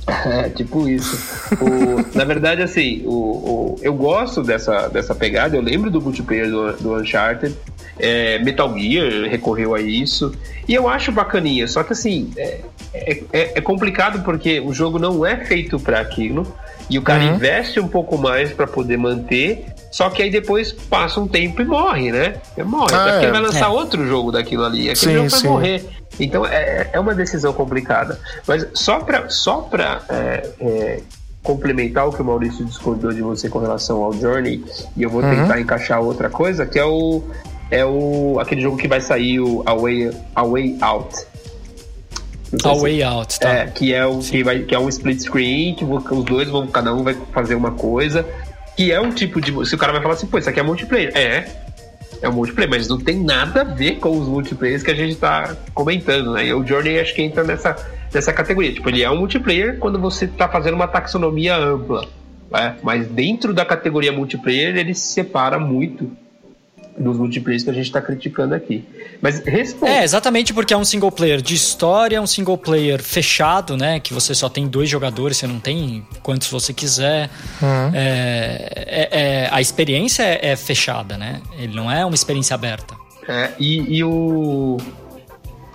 [0.07, 1.17] É, tipo isso.
[1.61, 5.57] O, na verdade, assim, o, o, eu gosto dessa, dessa pegada.
[5.57, 7.55] Eu lembro do multiplayer do, do Uncharted.
[7.99, 10.33] É, Metal Gear recorreu a isso.
[10.69, 11.67] E eu acho bacaninha.
[11.69, 12.61] Só que, assim, é,
[12.95, 16.47] é, é complicado porque o jogo não é feito para aquilo.
[16.89, 17.35] E o cara uhum.
[17.35, 19.67] investe um pouco mais para poder manter.
[19.95, 22.35] Só que aí depois passa um tempo e morre, né?
[22.65, 22.93] Morre.
[22.93, 23.45] Ah, porque ele vai é.
[23.45, 24.91] lançar outro jogo daquilo ali.
[24.91, 25.47] Aquele sim, jogo vai sim.
[25.47, 25.89] morrer.
[26.19, 28.19] Então é, é uma decisão complicada.
[28.45, 31.01] Mas só para só pra, é, é,
[31.45, 34.65] complementar o que o Maurício discordou de você com relação ao Journey
[34.97, 35.31] e eu vou uhum.
[35.31, 37.23] tentar encaixar outra coisa, que é o
[37.71, 41.27] é o aquele jogo que vai sair o A Way, A Way Out.
[42.65, 43.49] A Way Out, tá.
[43.49, 46.67] É, que é o que, vai, que é um split screen, que os dois vão
[46.67, 48.27] cada um vai fazer uma coisa,
[48.77, 50.63] que é um tipo de se o cara vai falar assim, pô, isso aqui é
[50.63, 51.17] multiplayer.
[51.17, 51.49] É,
[52.23, 55.17] é um multiplayer, mas não tem nada a ver com os multiplayers que a gente
[55.17, 56.47] tá comentando, né?
[56.47, 57.77] E o Journey acho que entra nessa,
[58.13, 58.73] nessa categoria.
[58.73, 62.07] Tipo, ele é um multiplayer quando você tá fazendo uma taxonomia ampla.
[62.51, 62.77] Né?
[62.83, 66.11] Mas dentro da categoria multiplayer, ele se separa muito
[66.97, 68.85] dos multiplayers que a gente está criticando aqui.
[69.21, 69.93] Mas responde.
[69.93, 73.99] É, exatamente porque é um single player de história, um single player fechado, né?
[73.99, 77.29] Que você só tem dois jogadores, você não tem quantos você quiser.
[77.61, 77.91] Uhum.
[77.95, 81.41] É, é, é, a experiência é, é, fechada, né?
[81.59, 82.95] Ele não é uma experiência aberta.
[83.29, 84.77] É, e, e o.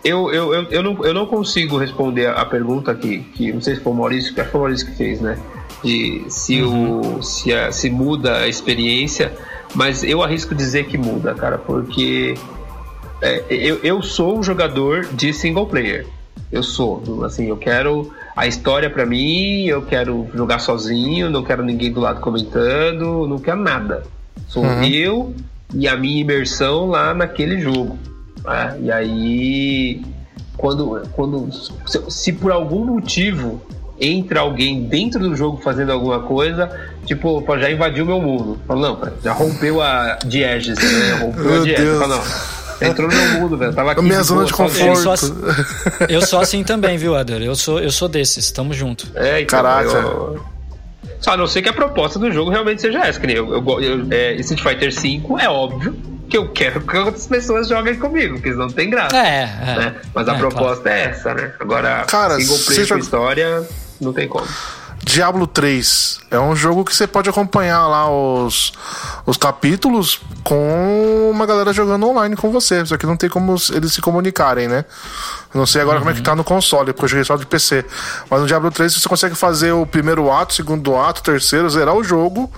[0.03, 3.75] Eu, eu, eu, eu, não, eu não consigo responder a pergunta aqui, que não sei
[3.75, 5.37] se foi o Maurício, que foi o Maurício que fez, né?
[5.83, 7.17] De se, uhum.
[7.17, 9.33] o, se, a, se muda a experiência
[9.73, 12.35] mas eu arrisco dizer que muda, cara, porque
[13.21, 16.07] é, eu, eu sou um jogador de single player.
[16.51, 21.63] Eu sou, assim, eu quero a história para mim, eu quero jogar sozinho, não quero
[21.63, 24.03] ninguém do lado comentando, não quero nada.
[24.47, 24.83] Sou uhum.
[24.83, 25.35] eu
[25.73, 27.99] e a minha imersão lá naquele jogo.
[28.43, 28.79] Né?
[28.81, 30.01] E aí,
[30.57, 31.49] quando, quando
[31.85, 33.61] se, se por algum motivo
[33.99, 36.69] entra alguém dentro do jogo fazendo alguma coisa,
[37.05, 38.59] tipo, já invadiu meu mundo.
[38.67, 41.13] Fala, não, já rompeu a Dieges, né?
[41.19, 41.99] Rompeu meu a Dieges.
[41.99, 42.23] Fala, não.
[42.81, 43.73] Entrou no meu mundo, velho.
[43.73, 44.01] Tava aqui.
[44.01, 44.85] Minha zona de conforto.
[44.85, 45.33] Eu sou, assim,
[46.07, 47.41] eu sou assim também, viu, Eder?
[47.41, 49.05] Eu sou, eu sou desses, tamo junto.
[49.15, 49.97] É, então, Caraca.
[49.97, 50.45] Eu...
[51.19, 53.19] Só a não ser que a proposta do jogo realmente seja essa.
[53.19, 55.93] Que nem eu, eu, eu, é, Street Fighter V é óbvio
[56.29, 59.17] que eu quero que outras pessoas joguem comigo, porque não tem graça.
[59.17, 59.95] É, é né?
[60.13, 60.97] Mas a é, proposta claro.
[60.97, 61.51] é essa, né?
[61.59, 63.67] Agora, Cara, single player com história
[63.99, 64.45] não tem como.
[65.03, 68.73] Diablo 3 é um jogo que você pode acompanhar lá os,
[69.25, 72.85] os capítulos com uma galera jogando online com você.
[72.85, 74.85] Só que não tem como eles se comunicarem, né?
[75.53, 76.03] Não sei agora uhum.
[76.03, 77.85] como é que tá no console, porque eu joguei só de PC.
[78.29, 82.03] Mas no Diablo 3 você consegue fazer o primeiro ato, segundo ato, terceiro, zerar o
[82.03, 82.51] jogo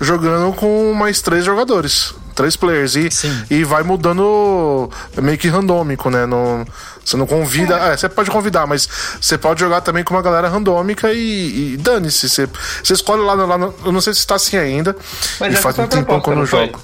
[0.00, 2.96] jogando com mais três jogadores três players.
[2.96, 3.08] E,
[3.50, 6.26] e vai mudando meio que randômico, né?
[6.26, 6.64] No,
[7.04, 7.78] você não convida.
[7.78, 7.92] É.
[7.92, 8.88] É, você pode convidar, mas
[9.20, 12.28] você pode jogar também com uma galera randômica e, e dane-se.
[12.28, 12.48] Você,
[12.82, 14.96] você escolhe lá, lá no, Eu não sei se está assim ainda.
[15.38, 16.80] Mas e faz um tempão quando eu jogo.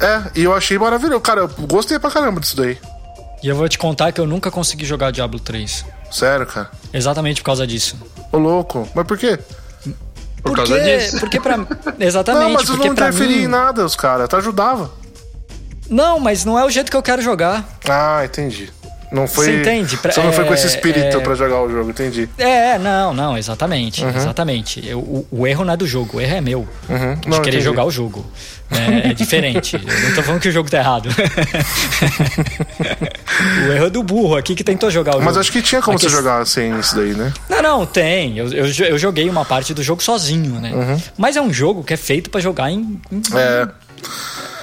[0.00, 1.20] É, e eu achei maravilhoso.
[1.20, 2.78] Cara, eu gostei pra caramba disso daí.
[3.42, 5.84] E eu vou te contar que eu nunca consegui jogar Diablo 3.
[6.10, 6.70] Sério, cara?
[6.92, 7.96] Exatamente por causa disso.
[8.30, 8.88] Ô, louco.
[8.94, 9.38] Mas por quê?
[10.42, 11.20] Por porque, causa disso.
[11.20, 11.58] Porque pra.
[12.00, 12.42] Exatamente.
[12.42, 13.44] Não, mas porque não interferia mim...
[13.44, 14.28] em nada, os caras.
[14.28, 14.90] Tu ajudava.
[15.88, 17.64] Não, mas não é o jeito que eu quero jogar.
[17.88, 18.72] Ah, entendi.
[19.12, 19.44] Não foi.
[19.44, 19.98] Você entende?
[19.98, 22.26] Pra, Você não foi com esse é, espírito é, para jogar o jogo, entendi.
[22.38, 24.02] É, não, não, exatamente.
[24.02, 24.16] Uhum.
[24.16, 24.82] Exatamente.
[24.86, 26.66] Eu, o, o, erro não é do jogo, o erro é meu.
[26.88, 27.14] Uhum.
[27.16, 27.64] De não, querer entendi.
[27.64, 28.24] jogar o jogo.
[28.70, 29.76] É, é diferente.
[29.76, 31.10] Eu não tô falando que o jogo tá errado.
[33.68, 35.40] o erro é do burro aqui que tentou jogar o Mas jogo.
[35.40, 36.06] acho que tinha como aqui...
[36.06, 37.30] você jogar sem isso daí, né?
[37.50, 38.38] Não, não, tem.
[38.38, 40.72] Eu, eu, eu joguei uma parte do jogo sozinho, né?
[40.72, 40.98] Uhum.
[41.18, 42.98] Mas é um jogo que é feito para jogar em.
[43.10, 43.20] em...
[43.34, 43.68] É.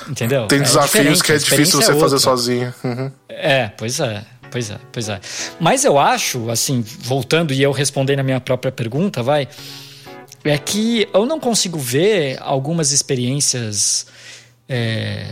[0.09, 0.47] Entendeu?
[0.47, 2.73] Tem é desafios que é difícil você é fazer sozinho.
[2.83, 3.11] Uhum.
[3.29, 4.23] É, pois é.
[4.51, 5.19] Pois é, pois é.
[5.59, 9.47] Mas eu acho, assim, voltando e eu respondendo na minha própria pergunta, vai,
[10.43, 14.07] é que eu não consigo ver algumas experiências.
[14.67, 15.31] É,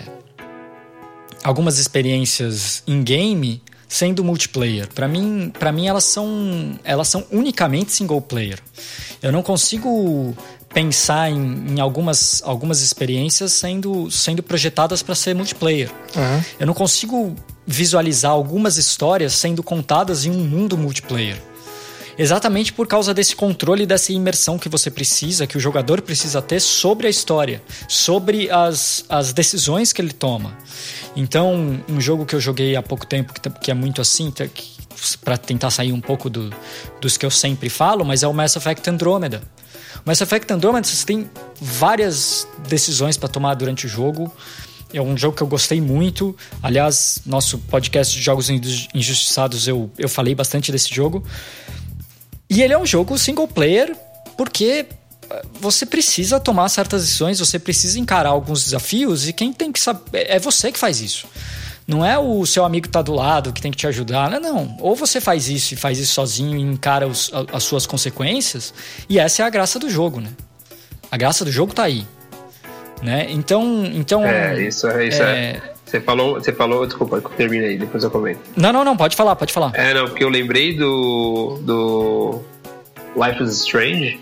[1.43, 4.87] algumas experiências em game sendo multiplayer.
[4.93, 8.59] Para mim, para mim elas são elas são unicamente single player.
[9.21, 10.35] Eu não consigo
[10.73, 15.89] pensar em, em, algumas, algumas experiências sendo, sendo projetadas para ser multiplayer.
[16.15, 16.43] Uhum.
[16.59, 17.35] Eu não consigo
[17.67, 21.37] visualizar algumas histórias sendo contadas em um mundo multiplayer.
[22.17, 26.59] Exatamente por causa desse controle dessa imersão que você precisa, que o jogador precisa ter
[26.59, 30.57] sobre a história, sobre as, as decisões que ele toma.
[31.15, 34.33] Então, um jogo que eu joguei há pouco tempo, que, é muito assim,
[35.23, 36.51] para tentar sair um pouco do,
[36.99, 39.43] dos que eu sempre falo, mas é o Mass Effect Andromeda.
[40.03, 41.29] O Mass Effect Andromeda, você tem
[41.61, 44.33] várias decisões para tomar durante o jogo.
[44.93, 46.35] É um jogo que eu gostei muito.
[46.63, 51.23] Aliás, nosso podcast de Jogos Injustiçados, eu, eu falei bastante desse jogo.
[52.49, 53.95] E ele é um jogo single player,
[54.37, 54.85] porque
[55.29, 59.79] eh, você precisa tomar certas decisões, você precisa encarar alguns desafios, e quem tem que
[59.79, 60.25] saber.
[60.29, 61.27] É você que faz isso.
[61.85, 64.29] Não é o seu amigo que está do lado que tem que te ajudar.
[64.29, 64.77] Não, não.
[64.79, 68.73] Ou você faz isso e faz isso sozinho e encara os, as suas consequências.
[69.07, 70.29] E essa é a graça do jogo, né?
[71.09, 72.05] A graça do jogo está aí.
[73.01, 73.27] Né?
[73.29, 74.25] Então, então.
[74.25, 75.25] É, isso, é, isso é...
[75.25, 75.61] é...
[75.85, 78.41] Você falou, você falou, desculpa, terminei, depois eu comento.
[78.57, 79.71] Não, não, não, pode falar, pode falar.
[79.73, 82.41] É, não, porque eu lembrei do do
[83.15, 84.19] Life is Strange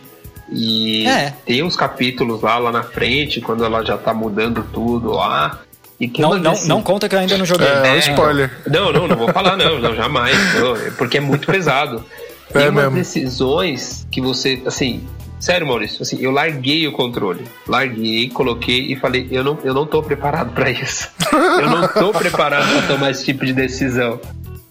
[0.52, 1.34] E é.
[1.44, 5.60] tem uns capítulos lá, lá na frente, quando ela já tá mudando tudo lá.
[6.00, 7.68] E que não, não, não conta que eu ainda não joguei.
[7.68, 8.52] É, é spoiler.
[8.68, 10.38] Não, não, não vou falar, não, não jamais.
[10.54, 12.06] Não, porque é muito pesado.
[12.54, 12.98] Tem é umas mesmo.
[12.98, 15.04] decisões que você, assim,
[15.40, 17.44] sério, Maurício, assim, eu larguei o controle.
[17.68, 21.10] Larguei, coloquei e falei, eu não, eu não tô preparado para isso.
[21.32, 24.20] eu não tô preparado para tomar esse tipo de decisão.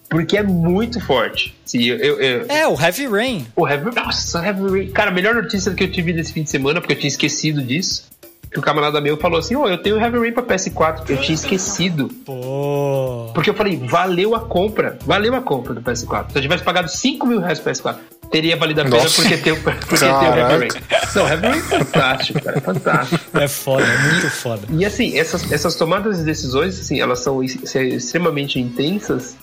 [0.09, 1.57] Porque é muito forte.
[1.65, 3.47] Sim, eu, eu, eu, é, o Heavy Rain.
[3.57, 4.91] O Heavy Nossa, Heavy Rain.
[4.93, 7.61] Cara, a melhor notícia que eu tive nesse fim de semana, porque eu tinha esquecido
[7.63, 8.14] disso
[8.55, 11.11] que um camarada meu falou assim: Ô, oh, eu tenho Heavy Rain pra PS4.
[11.11, 12.09] Eu tinha esquecido.
[12.25, 13.31] Pô.
[13.35, 14.97] Porque eu falei: valeu a compra.
[15.05, 16.31] Valeu a compra do PS4.
[16.31, 17.97] Se eu tivesse pagado 5 mil reais pro PS4,
[18.31, 19.21] teria valido a pena Nossa.
[19.21, 20.69] porque tem, porque tem o Heavy Rain.
[21.17, 22.59] Não, Heavy Rain é fantástico, cara.
[22.59, 23.39] É fantástico.
[23.39, 24.63] É foda, é muito foda.
[24.71, 29.37] E assim, essas, essas tomadas de decisões, assim, elas são extremamente intensas.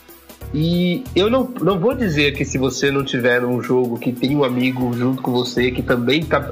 [0.53, 4.35] E eu não, não vou dizer que se você não tiver um jogo que tem
[4.35, 6.51] um amigo junto com você que também tá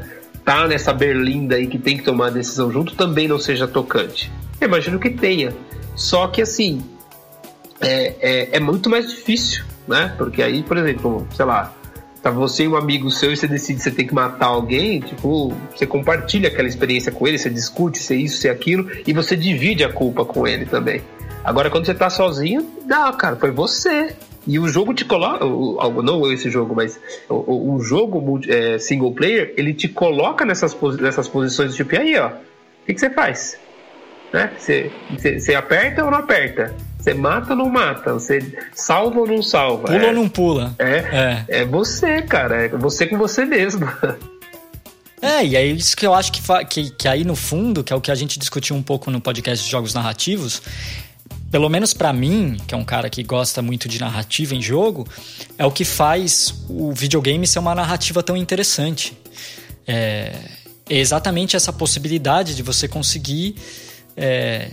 [0.50, 4.32] tá nessa berlinda aí que tem que tomar a decisão junto também não seja tocante.
[4.60, 5.54] Eu imagino que tenha.
[5.96, 6.84] Só que assim,
[7.80, 10.12] é, é, é, muito mais difícil, né?
[10.18, 11.72] Porque aí, por exemplo, sei lá,
[12.24, 15.02] tá você e um amigo seu e você decide que você tem que matar alguém,
[15.02, 19.38] tipo, você compartilha aquela experiência com ele, você discute se isso, se aquilo, e você
[19.38, 21.04] divide a culpa com ele também.
[21.44, 24.16] Agora, quando você tá sozinho, não, cara, foi você.
[24.50, 25.46] E o jogo te coloca,
[26.02, 31.28] não esse jogo, mas o, o jogo é, single player, ele te coloca nessas, nessas
[31.28, 32.32] posições, tipo, e aí, ó, o
[32.88, 33.60] que, que você faz?
[34.34, 34.52] Né?
[34.58, 36.74] Você, você, você aperta ou não aperta?
[36.98, 38.14] Você mata ou não mata?
[38.14, 38.40] Você
[38.74, 39.84] salva ou não salva?
[39.84, 40.76] Pula é, ou não pula?
[40.80, 42.66] É, é, é você, cara.
[42.66, 43.88] É você com você mesmo.
[45.22, 47.96] É, e é isso que eu acho que, que, que aí no fundo, que é
[47.96, 50.62] o que a gente discutiu um pouco no podcast de jogos narrativos,
[51.52, 55.08] pelo menos para mim, que é um cara que gosta muito de narrativa em jogo,
[55.58, 59.18] é o que faz o videogame ser uma narrativa tão interessante.
[59.88, 60.36] É,
[60.90, 63.56] é exatamente essa possibilidade de você conseguir
[64.16, 64.72] é,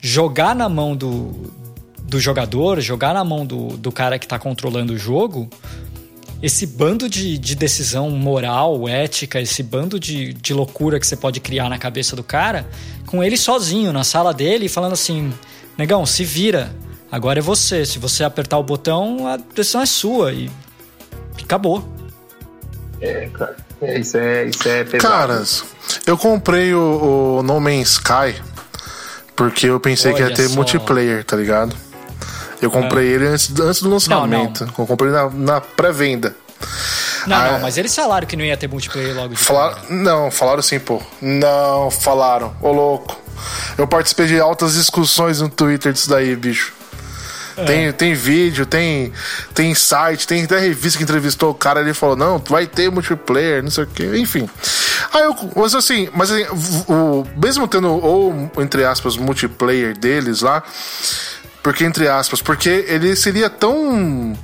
[0.00, 1.52] jogar na mão do,
[2.02, 5.48] do jogador, jogar na mão do, do cara que está controlando o jogo,
[6.42, 11.38] esse bando de, de decisão moral, ética, esse bando de, de loucura que você pode
[11.38, 12.68] criar na cabeça do cara,
[13.06, 15.32] com ele sozinho na sala dele, falando assim:
[15.76, 16.74] negão, se vira.
[17.10, 17.84] Agora é você.
[17.84, 20.50] Se você apertar o botão, a decisão é sua e
[21.42, 21.86] acabou.
[23.00, 23.56] É, cara.
[23.82, 25.12] É, isso é, isso é pesado.
[25.12, 25.64] Caras,
[26.06, 28.40] eu comprei o, o No Man's Sky
[29.34, 30.54] porque eu pensei Olha que ia ter só.
[30.54, 31.74] multiplayer, tá ligado?
[32.60, 33.10] Eu comprei é.
[33.10, 34.60] ele antes, antes do lançamento.
[34.60, 34.74] Não, não.
[34.78, 36.36] Eu comprei na, na pré-venda.
[37.26, 40.30] Não, ah, não, mas eles falaram que não ia ter multiplayer logo de falar, Não,
[40.30, 41.02] falaram sim, pô.
[41.20, 42.54] Não, falaram.
[42.60, 43.20] Ô, louco.
[43.76, 46.72] Eu participei de altas discussões no Twitter disso daí, bicho.
[47.56, 47.64] É.
[47.64, 49.12] Tem, tem vídeo, tem,
[49.54, 53.62] tem site, tem até revista que entrevistou o cara ele falou: não, vai ter multiplayer,
[53.62, 54.48] não sei o que, enfim.
[55.12, 56.44] Aí eu, mas assim, mas assim,
[56.88, 60.62] o, mesmo tendo, ou entre aspas, multiplayer deles lá,
[61.62, 64.36] porque entre aspas, porque ele seria tão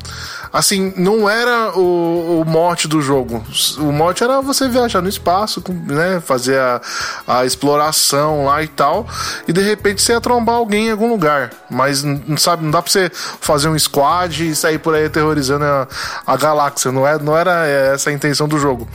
[0.53, 3.45] assim, não era o, o mote do jogo.
[3.79, 6.21] O mote era você viajar no espaço, né?
[6.25, 6.81] Fazer a,
[7.27, 9.07] a exploração lá e tal.
[9.47, 11.51] E de repente você ia trombar alguém em algum lugar.
[11.71, 15.65] Mas não sabe, não dá pra você fazer um squad e sair por aí aterrorizando
[15.65, 15.89] a,
[16.27, 16.91] a galáxia.
[16.91, 18.89] Não, é, não era essa a intenção do jogo.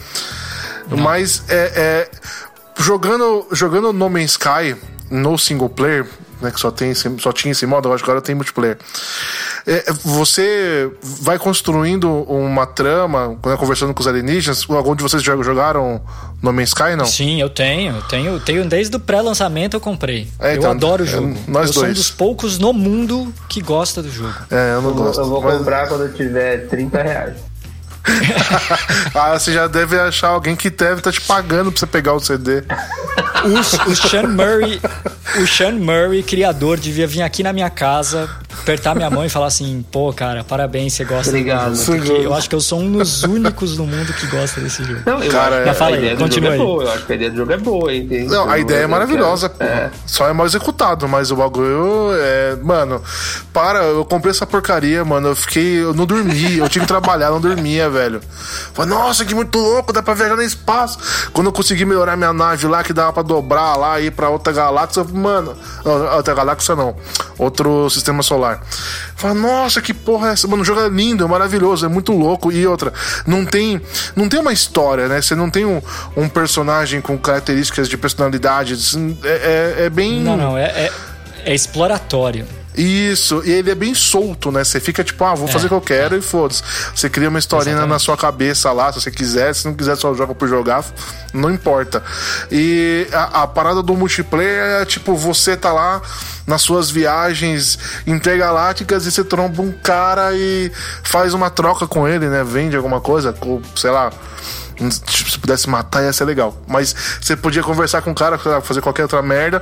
[0.90, 0.98] Não.
[0.98, 2.12] Mas é, é,
[2.78, 4.76] jogando, jogando No Man's Sky
[5.10, 6.08] no single player,
[6.44, 8.78] né, que só, tem, só tinha esse modo, eu acho que agora tem multiplayer.
[9.66, 14.66] É, você vai construindo uma trama, né, conversando com os alienígenas.
[14.70, 16.02] Algum de vocês já jogaram
[16.42, 17.06] No Man's Sky, não?
[17.06, 18.02] Sim, eu tenho.
[18.04, 20.28] Tenho, tenho desde o pré-lançamento eu comprei.
[20.40, 21.30] É, então, eu adoro o jogo.
[21.30, 21.76] É, nós eu dois.
[21.76, 24.36] sou um dos poucos no mundo que gosta do jogo.
[24.52, 25.22] É, eu não eu gosto.
[25.22, 25.58] Eu vou mas...
[25.58, 27.53] comprar quando eu tiver 30 reais.
[29.16, 32.14] ah, você já deve achar alguém que deve estar tá te pagando pra você pegar
[32.14, 32.64] o CD.
[33.44, 34.82] O, o Sean Murray,
[35.42, 38.30] o Sean Murray, criador, devia vir aqui na minha casa
[38.62, 41.76] apertar minha mão e falar assim, pô, cara, parabéns, você gosta Obrigado.
[41.76, 44.84] Jogo, porque eu acho que eu sou um dos únicos no mundo que gosta desse
[44.84, 45.02] jogo.
[45.06, 46.60] Não, eu cara, já falei, continua aí.
[46.60, 48.28] É boa, eu acho que a ideia do jogo é boa, entende?
[48.28, 49.52] Não, a ideia é maravilhosa.
[49.60, 49.90] É.
[50.06, 52.56] Só é mal executado, mas o bagulho é.
[52.62, 53.02] Mano,
[53.52, 55.30] para, eu comprei essa porcaria, mano.
[55.30, 55.84] Eu fiquei.
[55.84, 58.22] Eu não dormi, eu tive que trabalhar, não dormia, velho.
[58.74, 61.30] Falei, nossa, que muito louco, dá pra viajar no espaço.
[61.32, 64.30] Quando eu consegui melhorar minha nave lá, que dava pra dobrar lá e ir pra
[64.30, 65.56] outra galáxia, mano.
[66.16, 66.96] Outra galáxia não.
[67.38, 68.62] Outro sistema solar.
[69.16, 70.48] Fala, nossa, que porra é essa?
[70.48, 72.52] Mano, o jogo é lindo, é maravilhoso, é muito louco.
[72.52, 72.92] E outra,
[73.26, 73.82] não tem,
[74.16, 75.22] não tem uma história, né?
[75.22, 75.82] Você não tem um,
[76.18, 78.76] um personagem com características de personalidade.
[79.24, 80.20] É, é, é bem.
[80.22, 80.92] Não, não, é, é,
[81.46, 82.46] é exploratório.
[82.76, 84.64] Isso, e ele é bem solto, né?
[84.64, 86.64] Você fica tipo, ah, vou fazer o que eu quero e foda-se.
[86.96, 87.94] Você cria uma historinha Exatamente.
[87.94, 90.84] na sua cabeça lá, se você quiser, se não quiser só joga por jogar,
[91.34, 92.04] não importa.
[92.52, 96.02] E a, a parada do multiplayer é tipo, você tá lá
[96.46, 100.72] nas suas viagens intergalácticas e você tromba um cara e
[101.04, 102.44] faz uma troca com ele, né?
[102.44, 103.36] Vende alguma coisa,
[103.76, 104.12] sei lá.
[104.76, 106.56] Tipo, se pudesse matar ia ser legal.
[106.68, 109.62] Mas você podia conversar com o cara, fazer qualquer outra merda.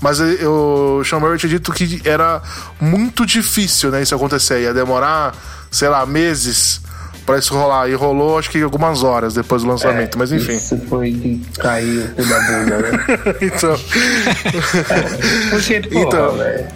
[0.00, 2.40] Mas eu, o Sean Murray tinha dito que era
[2.80, 4.02] muito difícil, né?
[4.02, 4.60] Isso acontecer.
[4.62, 5.34] Ia demorar,
[5.70, 6.80] sei lá, meses
[7.24, 7.88] pra isso rolar.
[7.88, 10.18] E rolou, acho que algumas horas depois do lançamento.
[10.18, 10.56] mas enfim.
[10.56, 13.04] Isso foi de cair o da bunda, né?
[13.40, 13.78] então.
[15.50, 16.36] Porque, porra, Então.
[16.36, 16.68] velho.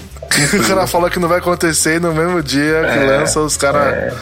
[0.63, 3.93] o cara falou que não vai acontecer e no mesmo dia que lança, os caras.
[3.95, 4.15] É,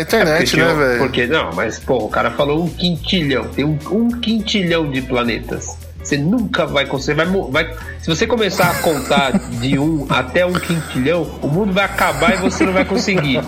[0.00, 0.98] internet, Porque, né, velho?
[0.98, 3.44] porque, não, mas, pô, o cara falou um quintilhão.
[3.48, 5.76] Tem um, um quintilhão de planetas.
[6.02, 7.24] Você nunca vai conseguir.
[7.24, 11.84] Vai, vai, se você começar a contar de um até um quintilhão, o mundo vai
[11.84, 13.40] acabar e você não vai conseguir.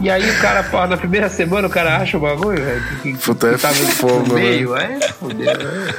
[0.00, 2.82] E aí o cara, pô, na primeira semana o cara acha o bagulho, velho.
[3.02, 4.74] Que, que, Puta, é que tava fogo, no meio.
[4.76, 5.94] É, fudeu, né?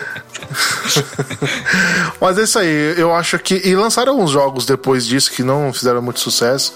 [2.19, 3.61] Mas é isso aí, eu acho que.
[3.63, 6.73] E lançaram alguns jogos depois disso que não fizeram muito sucesso.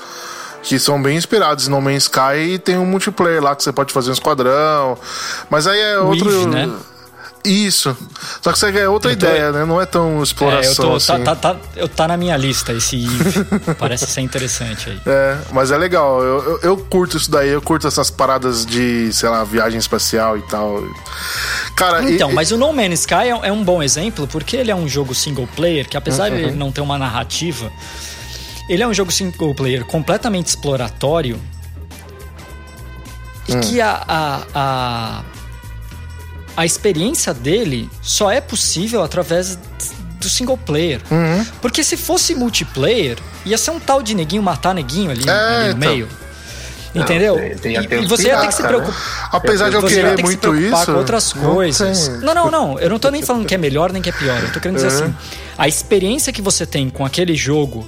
[0.66, 3.72] Que são bem inspirados em No Man's Sky e tem um multiplayer lá que você
[3.72, 4.98] pode fazer um esquadrão.
[5.50, 6.30] Mas aí é outro.
[6.30, 6.72] Eve, né?
[7.44, 7.96] Isso.
[8.42, 9.66] Só que isso é outra tô- ideia, né?
[9.66, 11.24] Não é tão É, eu exploração tô, assim.
[11.24, 13.46] tá, tá, tá- eu tá na minha lista esse Eve.
[13.78, 15.00] Parece ser interessante aí.
[15.06, 16.24] É, mas é legal.
[16.24, 20.36] Eu, eu, eu curto isso daí, eu curto essas paradas de, sei lá, viagem espacial
[20.36, 20.84] e tal.
[21.76, 24.72] Cara, Então, e- mas o No Man's Sky é, é um bom exemplo porque ele
[24.72, 26.38] é um jogo single player que, apesar Uhum.
[26.38, 27.72] de ele não ter uma narrativa,
[28.70, 31.40] ele é um jogo single player completamente exploratório
[33.48, 33.62] e Hum.
[33.62, 35.22] que a, a, a,
[36.58, 39.58] a experiência dele só é possível através
[40.20, 41.00] do single player.
[41.12, 41.46] Uhum.
[41.62, 45.64] Porque se fosse multiplayer, ia ser um tal de neguinho matar neguinho ali, É, ali
[45.66, 45.90] no então.
[45.92, 46.10] meio.
[46.96, 47.36] Entendeu?
[47.36, 48.84] tem- tem e, e você ia ter que se pirata, né?
[48.86, 49.30] preocupar.
[49.34, 50.92] apesar de eu querer ter que se muito preocupar isso.
[50.94, 52.08] com outras coisas.
[52.24, 52.80] Não, não, não.
[52.80, 54.42] Eu não tô nem falando que é melhor nem que é pior.
[54.42, 55.04] Eu tô querendo dizer Uhum.
[55.10, 55.16] assim:
[55.58, 57.86] a experiência que você tem com aquele jogo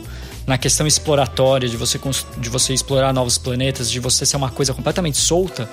[0.48, 2.00] na questão exploratória, de você,
[2.38, 5.70] de você explorar novos planetas, de você ser uma coisa completamente solta,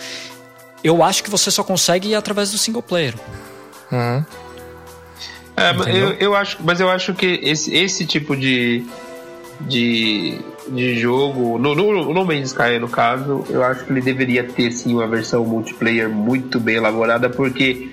[0.82, 3.14] eu acho que você só consegue ir através do single player.
[5.56, 6.10] É, mas Entendeu?
[6.10, 8.84] eu, eu acho, mas eu acho que esse, esse tipo de,
[9.60, 14.42] de, de jogo, no, no, no Man's Sky no caso, eu acho que ele deveria
[14.42, 17.90] ter sim uma versão multiplayer muito bem elaborada, porque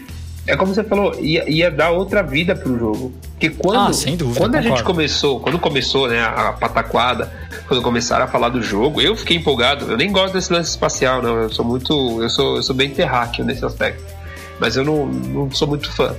[0.48, 3.14] é como você falou, ia, ia dar outra vida pro jogo.
[3.32, 4.92] Porque quando, Ah, sem dúvida, quando a gente concordo.
[4.94, 7.32] começou, quando começou né, a pataquada,
[7.68, 9.90] quando começaram a falar do jogo, eu fiquei empolgado.
[9.92, 11.38] Eu nem gosto desse lance espacial, não.
[11.38, 12.22] Eu sou muito.
[12.22, 14.04] Eu sou, eu sou bem terráqueo nesse aspecto.
[14.60, 16.16] Mas eu não, não sou muito fã.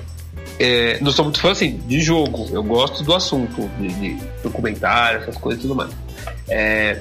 [0.58, 2.48] É, não sou muito fã assim de jogo.
[2.52, 5.90] Eu gosto do assunto, de, de documentário, essas coisas e tudo mais.
[6.48, 6.98] É,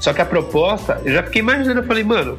[0.00, 2.36] só que a proposta, eu já fiquei imaginando, eu falei, mano,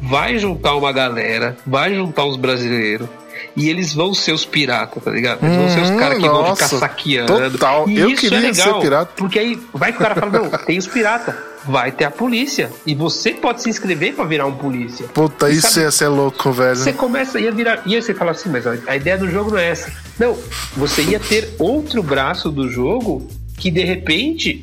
[0.00, 3.08] vai juntar uma galera, vai juntar uns brasileiros.
[3.56, 5.44] E eles vão ser os piratas, tá ligado?
[5.44, 7.50] Eles vão ser os Hum, caras que vão ficar saqueando.
[7.50, 7.88] total.
[7.88, 9.12] E Eu isso queria é legal, ser pirata.
[9.16, 11.34] Porque aí vai que o cara fala, não, tem os piratas.
[11.64, 12.70] Vai ter a polícia.
[12.84, 15.06] E você pode se inscrever pra virar um polícia.
[15.14, 16.74] Puta, E isso sabe- ia ser louco, velho.
[16.76, 17.82] você começa ia virar.
[17.86, 19.92] E aí você fala assim, mas a, a ideia do jogo não é essa.
[20.18, 20.36] Não,
[20.76, 23.28] você ia ter outro braço do jogo
[23.58, 24.60] que de repente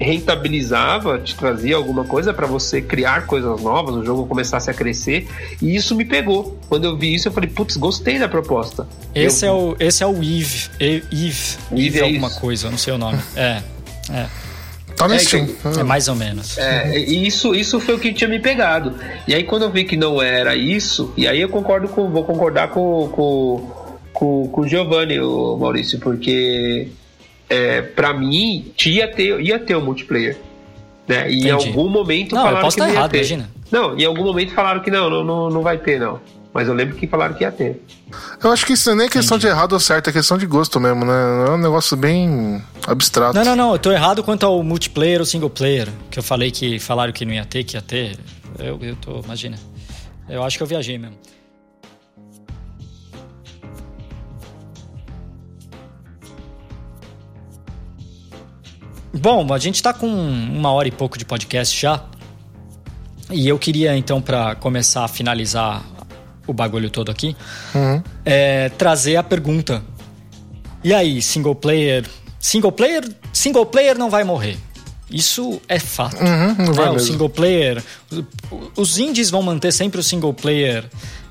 [0.00, 5.26] rentabilizava, te trazia alguma coisa para você criar coisas novas, o jogo começasse a crescer.
[5.60, 6.58] E isso me pegou.
[6.68, 8.86] Quando eu vi isso, eu falei, putz, gostei da proposta.
[9.14, 10.68] Esse, Eu- é, o, esse é o Eve.
[10.78, 11.04] Eve.
[11.10, 12.40] Eve Eve é alguma isso.
[12.40, 13.18] coisa, não sei o nome.
[13.36, 13.62] É.
[14.10, 14.26] É,
[14.96, 15.46] Tá no É, Steam.
[15.78, 16.58] é mais ou menos.
[16.58, 18.94] É, e isso, isso foi o que tinha me pegado.
[19.28, 22.24] E aí quando eu vi que não era isso, e aí eu concordo com, vou
[22.24, 23.70] concordar com, com,
[24.12, 26.88] com, com o Giovanni, o Maurício, porque
[27.48, 30.36] é, para mim ia ter, ia ter o multiplayer.
[31.06, 31.30] Né?
[31.30, 31.68] E em Entendi.
[31.68, 33.16] algum momento Não, eu falaram posso que estar não ia errado, ter.
[33.18, 33.50] imagina.
[33.70, 36.20] Não, em algum momento falaram que não, não, não, não vai ter, não.
[36.52, 37.80] Mas eu lembro que falaram que ia ter.
[38.42, 40.80] Eu acho que isso nem é questão de errado ou certo, é questão de gosto
[40.80, 41.12] mesmo, né?
[41.46, 43.34] É um negócio bem abstrato.
[43.36, 43.72] Não, não, não.
[43.72, 45.88] Eu tô errado quanto ao multiplayer ou single player.
[46.10, 48.18] Que eu falei que falaram que não ia ter, que ia ter.
[48.58, 49.58] Eu, eu tô, imagina.
[50.28, 51.16] Eu acho que eu viajei mesmo.
[59.12, 62.02] Bom, a gente tá com uma hora e pouco de podcast já.
[63.30, 65.82] E eu queria, então, para começar a finalizar
[66.46, 67.36] o bagulho todo aqui,
[67.74, 68.02] Uhum.
[68.24, 69.82] é, trazer a pergunta.
[70.82, 72.06] E aí, single player.
[72.40, 74.56] Single player, single player não vai morrer.
[75.10, 76.16] Isso é fato.
[76.22, 77.82] Uhum, não vai Né, o single player.
[78.76, 80.84] Os indies vão manter sempre o single player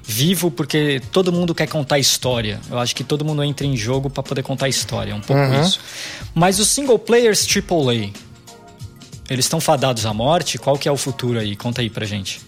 [0.10, 2.62] vivo porque todo mundo quer contar história.
[2.72, 5.12] Eu acho que todo mundo entra em jogo para poder contar história.
[5.12, 5.62] É um pouco Uhum.
[5.62, 5.80] isso.
[6.34, 8.10] Mas os single players AAA,
[9.30, 10.58] Eles estão fadados à morte?
[10.58, 11.54] Qual que é o futuro aí?
[11.58, 12.40] Conta aí pra gente.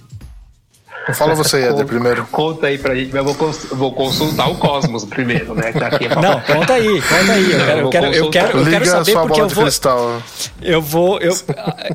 [1.13, 2.25] Fala você, Eder, primeiro.
[2.31, 5.71] Conta aí pra gente, mas eu vou, vou consultar o Cosmos primeiro, né?
[5.71, 7.51] É Não, conta aí, conta aí.
[7.51, 9.63] Eu quero, eu quero, eu quero, eu quero saber porque eu vou.
[9.63, 10.21] Cristal.
[10.61, 11.19] Eu vou.
[11.19, 11.35] Eu,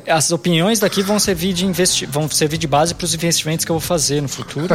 [0.07, 3.71] as opiniões daqui vão servir de, investi vão servir de base para os investimentos que
[3.71, 4.67] eu vou fazer no futuro.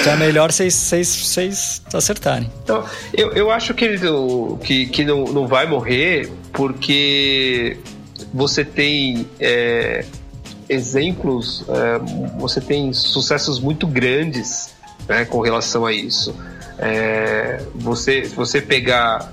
[0.00, 2.50] então é melhor vocês acertarem.
[2.62, 3.98] Então, eu, eu acho que,
[4.62, 7.78] que, que não, não vai morrer porque
[8.32, 9.26] você tem.
[9.38, 10.04] É,
[10.68, 11.98] exemplos, é,
[12.38, 14.74] você tem sucessos muito grandes
[15.08, 16.34] né, com relação a isso.
[16.78, 19.32] É, você, se você pegar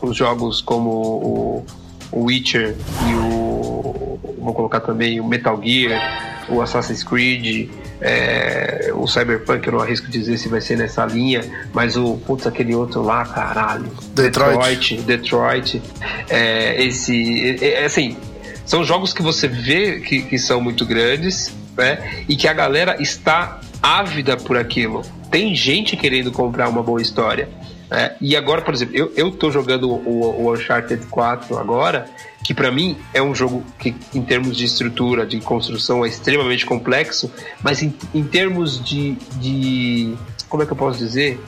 [0.00, 1.66] os jogos como o,
[2.12, 2.74] o Witcher
[3.08, 4.18] e o.
[4.38, 10.08] Vou colocar também o Metal Gear, o Assassin's Creed, é, o Cyberpunk, eu não arrisco
[10.08, 11.42] dizer se vai ser nessa linha,
[11.72, 13.88] mas o putz, aquele outro lá, caralho.
[14.12, 14.96] Detroit.
[14.96, 15.02] Detroit.
[15.02, 15.82] Detroit
[16.28, 17.56] é, esse.
[17.60, 18.16] É, é assim,
[18.64, 22.24] são jogos que você vê que, que são muito grandes, né?
[22.28, 25.02] E que a galera está ávida por aquilo.
[25.30, 27.48] Tem gente querendo comprar uma boa história.
[27.90, 28.14] Né?
[28.20, 32.06] E agora, por exemplo, eu, eu tô jogando o, o Uncharted 4 agora,
[32.42, 36.64] que para mim é um jogo que, em termos de estrutura, de construção, é extremamente
[36.64, 37.30] complexo,
[37.62, 40.14] mas em, em termos de, de.
[40.48, 41.40] Como é que eu posso dizer?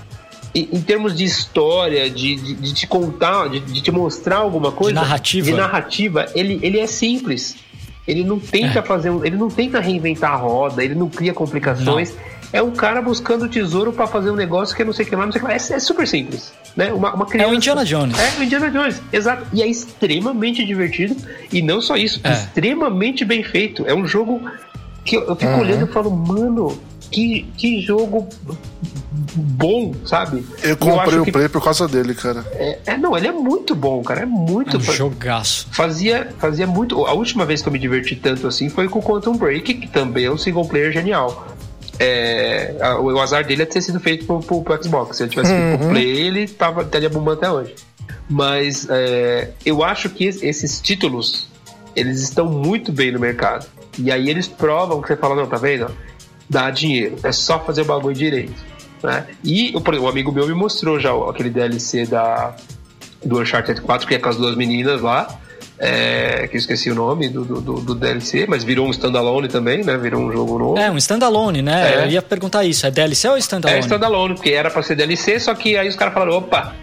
[0.55, 4.93] Em, termos de história, de, de, de te contar, de, de, te mostrar alguma coisa.
[4.93, 5.47] De narrativa.
[5.47, 7.57] De narrativa, ele, ele é simples.
[8.07, 8.83] Ele não tenta é.
[8.83, 12.15] fazer, ele não tenta reinventar a roda, ele não cria complicações.
[12.15, 12.35] Não.
[12.53, 15.17] É um cara buscando tesouro para fazer um negócio que é não sei o que
[15.17, 15.55] lá, não sei o que lá.
[15.55, 16.53] É, é super simples.
[16.77, 16.93] Né?
[16.93, 18.17] Uma, uma criança, é o Indiana Jones.
[18.17, 19.47] É o Indiana Jones, exato.
[19.53, 21.17] E é extremamente divertido.
[21.53, 22.33] E não só isso, é.
[22.33, 23.85] extremamente bem feito.
[23.89, 24.41] É um jogo
[25.05, 25.61] que eu, eu fico uhum.
[25.61, 26.79] olhando e falo, mano,
[27.15, 28.29] que, que jogo
[29.37, 30.45] bom, sabe?
[30.63, 32.45] Eu comprei eu o Play por causa dele, cara.
[32.53, 34.23] É, é, não, ele é muito bom, cara.
[34.23, 34.77] É muito.
[34.77, 35.69] É um jogaço.
[35.71, 37.07] Fazia, fazia muito.
[37.07, 39.87] A última vez que eu me diverti tanto assim foi com o Quantum Break, que
[39.87, 41.47] também é um single player genial.
[42.01, 45.17] É, a, o azar dele é ter sido feito pro, pro, pro Xbox.
[45.17, 45.59] Se ele tivesse uhum.
[45.59, 47.75] feito pro Play, ele tava, estaria bombando até hoje.
[48.29, 51.49] Mas é, eu acho que esses títulos
[51.95, 53.67] eles estão muito bem no mercado.
[53.97, 55.89] E aí eles provam que você fala, não, tá vendo?
[56.49, 57.17] Dá dinheiro.
[57.23, 58.55] É só fazer o bagulho direito.
[59.03, 59.27] Né?
[59.43, 62.55] E o, um amigo meu me mostrou já aquele DLC da,
[63.25, 65.39] do Uncharted 4, que é com as duas meninas lá.
[65.77, 69.83] É, que eu esqueci o nome do, do, do, DLC, mas virou um standalone também,
[69.83, 69.97] né?
[69.97, 70.79] Virou um jogo novo.
[70.79, 71.95] É, um standalone, né?
[71.95, 72.05] É.
[72.05, 73.81] Eu ia perguntar isso, é DLC ou standalone?
[73.81, 76.75] É standalone, porque era pra ser DLC, só que aí os caras falaram, opa,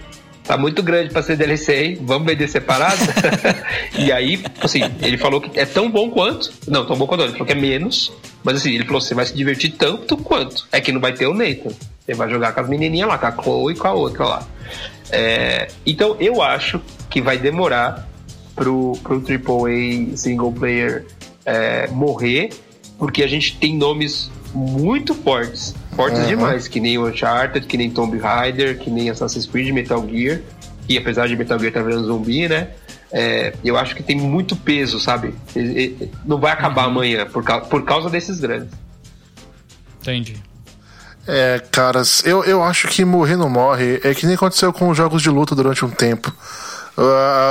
[0.44, 1.98] tá muito grande pra ser DLC, hein?
[2.02, 3.02] Vamos vender separado?
[3.98, 6.52] e aí, assim, ele falou que é tão bom quanto.
[6.68, 8.12] Não, tão bom quanto, ele falou que é menos.
[8.44, 10.68] Mas assim, ele falou você vai se divertir tanto quanto.
[10.72, 11.72] É que não vai ter o Nathan.
[12.00, 14.48] Você vai jogar com as menininhas lá, com a Chloe e com a outra lá.
[15.12, 18.08] É, então eu acho que vai demorar
[18.56, 21.06] pro, pro AAA single player
[21.46, 22.50] é, morrer,
[22.98, 26.28] porque a gente tem nomes muito fortes, fortes uhum.
[26.28, 30.40] demais, que nem Uncharted, que nem Tomb Raider, que nem Assassin's Creed, Metal Gear,
[30.88, 32.70] e apesar de Metal Gear estar tá virando zumbi, né?
[33.12, 35.34] É, eu acho que tem muito peso, sabe?
[36.26, 36.92] Não vai acabar uhum.
[36.92, 38.70] amanhã por, por causa desses grandes.
[40.02, 40.42] Entendi.
[41.28, 44.00] É, caras, eu, eu acho que morrer não morre.
[44.04, 46.34] É que nem aconteceu com os jogos de luta durante um tempo.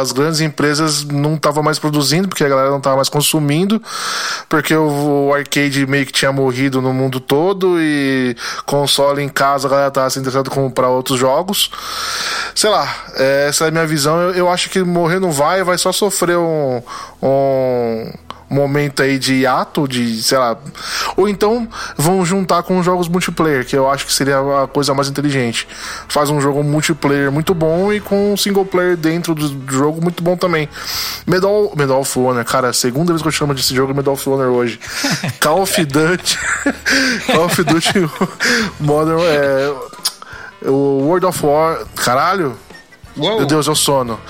[0.00, 3.82] As grandes empresas não estavam mais produzindo, porque a galera não estava mais consumindo,
[4.48, 8.36] porque o, arcade meio que tinha morrido no mundo todo e
[8.66, 11.70] console em casa a galera estava se interessando em comprar outros jogos.
[12.54, 12.94] Sei lá,
[13.48, 14.20] essa é a minha visão.
[14.20, 16.82] Eu, eu acho que morrer não vai, vai só sofrer um,
[17.22, 18.12] um
[18.50, 20.58] momento aí de ato, de, sei lá.
[21.16, 25.08] Ou então vão juntar com jogos multiplayer, que eu acho que seria a coisa mais
[25.08, 25.68] inteligente.
[26.08, 30.22] Faz um jogo multiplayer muito bom e com um single player dentro do jogo muito
[30.22, 30.68] bom também.
[31.26, 34.28] Medal, Medal of Honor, cara, segunda vez que eu chamo desse jogo é Medal of
[34.28, 34.80] Honor hoje.
[35.40, 36.38] Call of Duty.
[37.32, 38.10] Call of Duty
[38.80, 39.20] Modern.
[39.20, 39.72] É,
[40.68, 41.86] o World of War.
[41.94, 42.56] Caralho!
[43.16, 43.38] Uou.
[43.38, 44.20] Meu Deus, eu sono.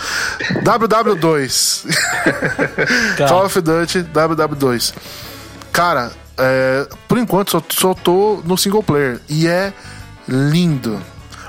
[0.64, 1.86] WW2.
[3.16, 3.28] Tá.
[3.28, 4.94] Call of Duty WW2.
[5.72, 9.20] Cara, é, por enquanto só, só tô no single player.
[9.28, 9.72] E é
[10.26, 11.00] lindo.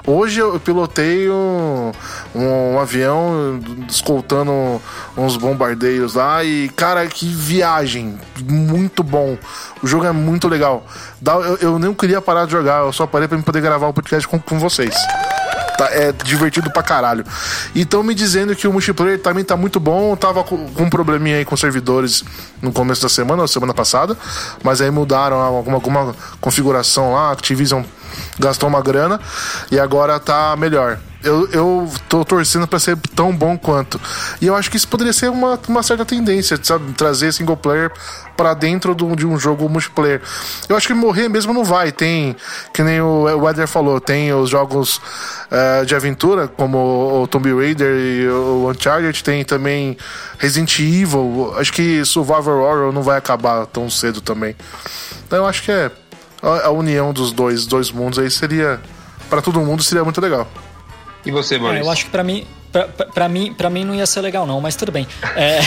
[0.05, 1.91] Hoje eu pilotei um,
[2.34, 4.82] um, um, avião escoltando
[5.15, 8.17] uns bombardeios lá e, cara, que viagem!
[8.43, 9.38] Muito bom.
[9.82, 10.84] O jogo é muito legal.
[11.23, 14.27] Eu, eu nem queria parar de jogar, eu só parei pra poder gravar o podcast
[14.27, 14.95] com, com vocês.
[15.82, 17.25] Tá, é divertido pra caralho.
[17.73, 20.15] E me dizendo que o multiplayer também tá muito bom.
[20.15, 22.23] Tava com, um probleminha aí com servidores
[22.61, 24.15] no começo da semana, ou semana passada.
[24.63, 27.32] Mas aí mudaram alguma, alguma configuração lá.
[27.32, 27.82] Activision
[28.38, 29.19] gastou uma grana
[29.71, 30.99] e agora tá melhor.
[31.24, 33.99] Eu, eu tô torcendo para ser tão bom quanto.
[34.41, 36.93] E eu acho que isso poderia ser uma, uma certa tendência, sabe?
[36.93, 37.91] Trazer single player
[38.36, 40.22] para dentro do, de um jogo multiplayer.
[40.67, 41.91] Eu acho que morrer mesmo não vai.
[41.91, 42.36] Tem,
[42.74, 47.95] que nem o Weather falou, tem os jogos uh, de aventura, como o Tomb Raider
[47.95, 49.97] e o Uncharted, tem também
[50.39, 51.53] Resident Evil.
[51.57, 54.55] Acho que Survivor Horror não vai acabar tão cedo também.
[55.28, 55.91] Então eu acho que é
[56.41, 58.80] a, a união dos dois, dois mundos aí seria.
[59.30, 60.47] para todo mundo seria muito legal.
[61.26, 61.84] E você, Maurício?
[61.84, 64.45] É, eu acho que para mim, pra, pra, mim, pra mim não ia ser legal,
[64.45, 65.07] não, mas tudo bem.
[65.36, 65.59] É...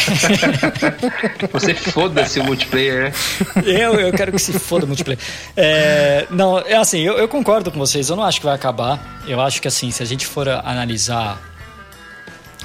[1.52, 3.12] você foda-se o multiplayer, né?
[3.64, 5.20] Eu, eu quero que se foda o multiplayer.
[5.56, 9.22] É, não, é assim, eu, eu concordo com vocês, eu não acho que vai acabar.
[9.26, 11.40] Eu acho que assim, se a gente for analisar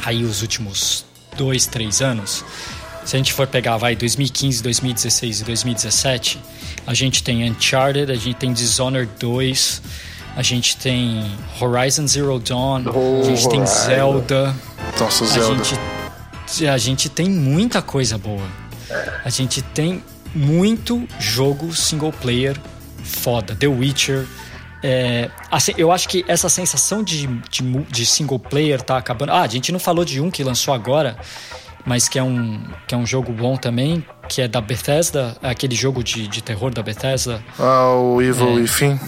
[0.04, 1.06] aí os últimos
[1.38, 2.44] dois, três anos,
[3.06, 6.40] se a gente for pegar, vai, 2015, 2016 e 2017,
[6.86, 9.82] a gente tem Uncharted, a gente tem Dishonored 2,
[10.40, 11.22] a gente tem
[11.60, 14.56] Horizon Zero Dawn, oh, a gente tem Zelda.
[14.98, 15.62] Nossa, Zelda.
[15.62, 18.48] A gente, a gente tem muita coisa boa.
[19.26, 20.02] A gente tem
[20.34, 22.58] muito jogo single player
[23.04, 23.54] foda.
[23.54, 24.26] The Witcher.
[24.82, 27.62] É, assim, eu acho que essa sensação de, de,
[27.92, 29.34] de, single player tá acabando.
[29.34, 31.18] Ah, a gente não falou de um que lançou agora,
[31.86, 35.76] mas que é um, que é um jogo bom também, que é da Bethesda, aquele
[35.76, 37.44] jogo de, de terror da Bethesda.
[37.60, 39.00] Ah, o Evil é, Within.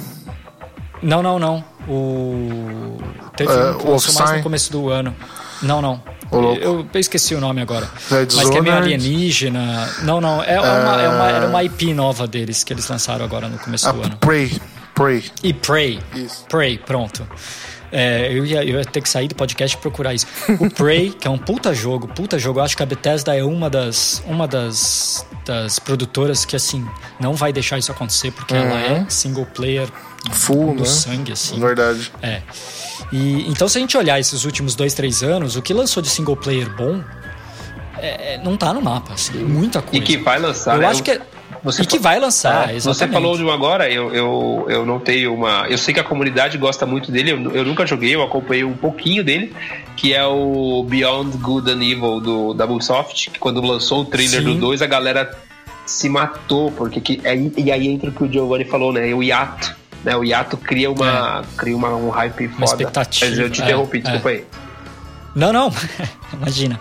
[1.01, 1.63] Não, não, não.
[1.87, 2.97] O.
[3.35, 5.15] Teve uh, um que lançou mais no começo do ano.
[5.61, 6.01] Não, não.
[6.31, 7.89] Eu, eu, esqueci o nome agora.
[8.09, 9.89] Mas que é meio alienígena.
[10.03, 10.41] Não, não.
[10.41, 13.89] É, uma, é uma, era uma IP nova deles que eles lançaram agora no começo
[13.89, 14.17] ah, do ano.
[14.17, 14.59] Prey.
[14.95, 15.23] Prey.
[15.43, 15.99] E Prey.
[16.15, 16.45] Isso.
[16.47, 17.27] Prey, pronto.
[17.91, 20.25] É, eu, ia, eu ia ter que sair do podcast e procurar isso.
[20.59, 22.59] O Prey, que é um puta jogo, puta jogo.
[22.59, 26.87] Eu acho que a Bethesda é uma das, uma das, das produtoras que, assim,
[27.19, 28.61] não vai deixar isso acontecer, porque uhum.
[28.61, 29.89] ela é single player
[30.29, 30.85] Full, no né?
[30.85, 31.59] sangue, assim.
[31.59, 32.11] Verdade.
[32.21, 32.41] É.
[33.11, 36.09] E, então, se a gente olhar esses últimos dois, três anos, o que lançou de
[36.09, 37.01] single player bom
[37.97, 39.97] é, não tá no mapa, assim, muita coisa.
[39.97, 40.75] E que vai lançar.
[40.75, 40.87] Eu né?
[40.87, 41.21] acho que é...
[41.63, 44.99] Você e que vai lançar, é, Você falou de um agora, eu, eu, eu não
[44.99, 45.67] tenho uma.
[45.69, 48.73] Eu sei que a comunidade gosta muito dele, eu, eu nunca joguei, eu acompanhei um
[48.73, 49.53] pouquinho dele,
[49.95, 54.41] que é o Beyond Good and Evil do, da Ubisoft, que quando lançou o trailer
[54.41, 54.55] Sim.
[54.55, 55.37] do 2, a galera
[55.85, 59.13] se matou, porque que, é, e aí entra o que o Giovanni falou, né?
[59.13, 60.15] O hiato né?
[60.15, 61.57] O hiato cria uma, é.
[61.57, 62.57] cria uma, um hype foda.
[62.57, 63.29] Uma expectativa.
[63.29, 64.33] Mas eu te interrompi, é, desculpa é.
[64.33, 64.45] aí.
[65.33, 65.73] Não, não,
[66.33, 66.79] imagina.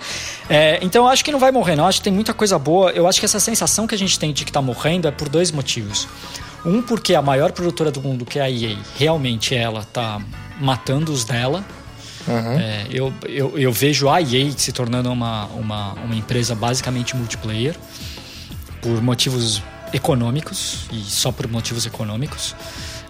[0.49, 1.85] É, então eu acho que não vai morrer, não.
[1.85, 2.91] Eu acho que tem muita coisa boa.
[2.91, 5.29] Eu acho que essa sensação que a gente tem de que tá morrendo é por
[5.29, 6.09] dois motivos.
[6.65, 10.21] Um, porque a maior produtora do mundo, que é a EA, realmente ela tá
[10.61, 11.65] matando os dela.
[12.29, 12.59] Uhum.
[12.59, 17.75] É, eu, eu, eu, vejo a EA se tornando uma, uma, uma empresa basicamente multiplayer
[18.83, 19.63] por motivos
[19.93, 22.55] econômicos e só por motivos econômicos.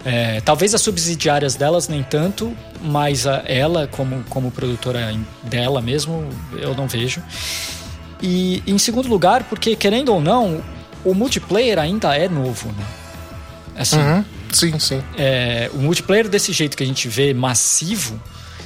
[0.04, 6.28] É, talvez as subsidiárias delas nem tanto, mas a, ela, como, como produtora dela mesmo,
[6.56, 7.22] eu não vejo.
[8.22, 10.62] E em segundo lugar, porque querendo ou não,
[11.04, 12.84] o multiplayer ainda é novo, né?
[13.76, 14.24] Assim, uhum.
[14.52, 15.02] Sim, sim.
[15.16, 18.20] É, o multiplayer desse jeito que a gente vê massivo,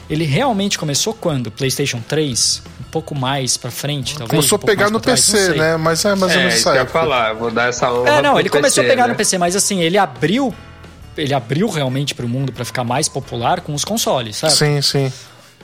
[0.09, 1.51] ele realmente começou quando?
[1.51, 2.63] PlayStation 3?
[2.81, 4.31] Um pouco mais pra frente, talvez?
[4.31, 5.77] Começou um a pegar no PC, né?
[5.77, 6.69] Mas é mais ou menos isso.
[6.71, 9.09] É, falar, vou dar essa honra É, não, ele PC, começou a pegar né?
[9.09, 10.55] no PC, mas assim, ele abriu
[11.17, 14.55] ele abriu realmente para o mundo para ficar mais popular com os consoles, sabe?
[14.55, 15.13] Sim, sim.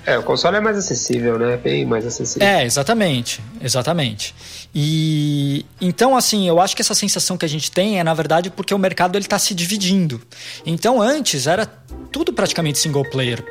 [0.07, 1.57] É, o console é mais acessível, né?
[1.59, 2.47] Bem mais acessível.
[2.47, 3.41] É, exatamente.
[3.61, 4.35] Exatamente.
[4.75, 8.51] E então, assim, eu acho que essa sensação que a gente tem é, na verdade,
[8.51, 10.21] porque o mercado ele está se dividindo.
[10.65, 11.67] Então, antes era
[12.11, 13.43] tudo praticamente single player,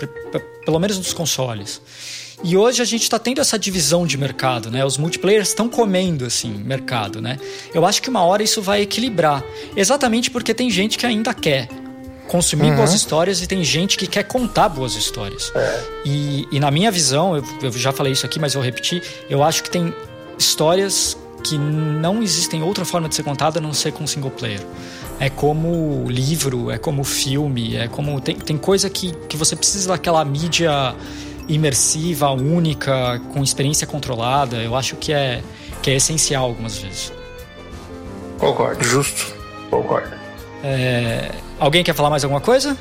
[0.66, 1.82] pelo menos nos consoles.
[2.44, 4.84] E hoje a gente está tendo essa divisão de mercado, né?
[4.84, 7.38] Os multiplayers estão comendo assim mercado, né?
[7.74, 9.44] Eu acho que uma hora isso vai equilibrar,
[9.76, 11.68] exatamente porque tem gente que ainda quer
[12.30, 12.78] consumir uhum.
[12.78, 15.52] boas histórias e tem gente que quer contar boas histórias.
[15.56, 15.84] É.
[16.06, 19.44] E, e, na minha visão, eu, eu, já falei isso aqui, mas eu repetir, eu
[19.44, 19.94] acho que tem
[20.38, 24.62] histórias que não existem outra forma de ser contada a não ser com single player.
[25.20, 28.22] É como livro, é como filme, é como.
[28.22, 30.96] Tem, tem coisa que, que você precisa daquela mídia
[31.48, 34.58] imersiva, única, com experiência controlada.
[34.58, 35.42] Eu acho que é,
[35.82, 37.12] que é essencial algumas vezes.
[38.38, 38.84] Concordo.
[38.84, 39.34] Justo.
[39.70, 40.16] Concordo.
[40.64, 42.78] É, Alguém quer falar mais alguma coisa?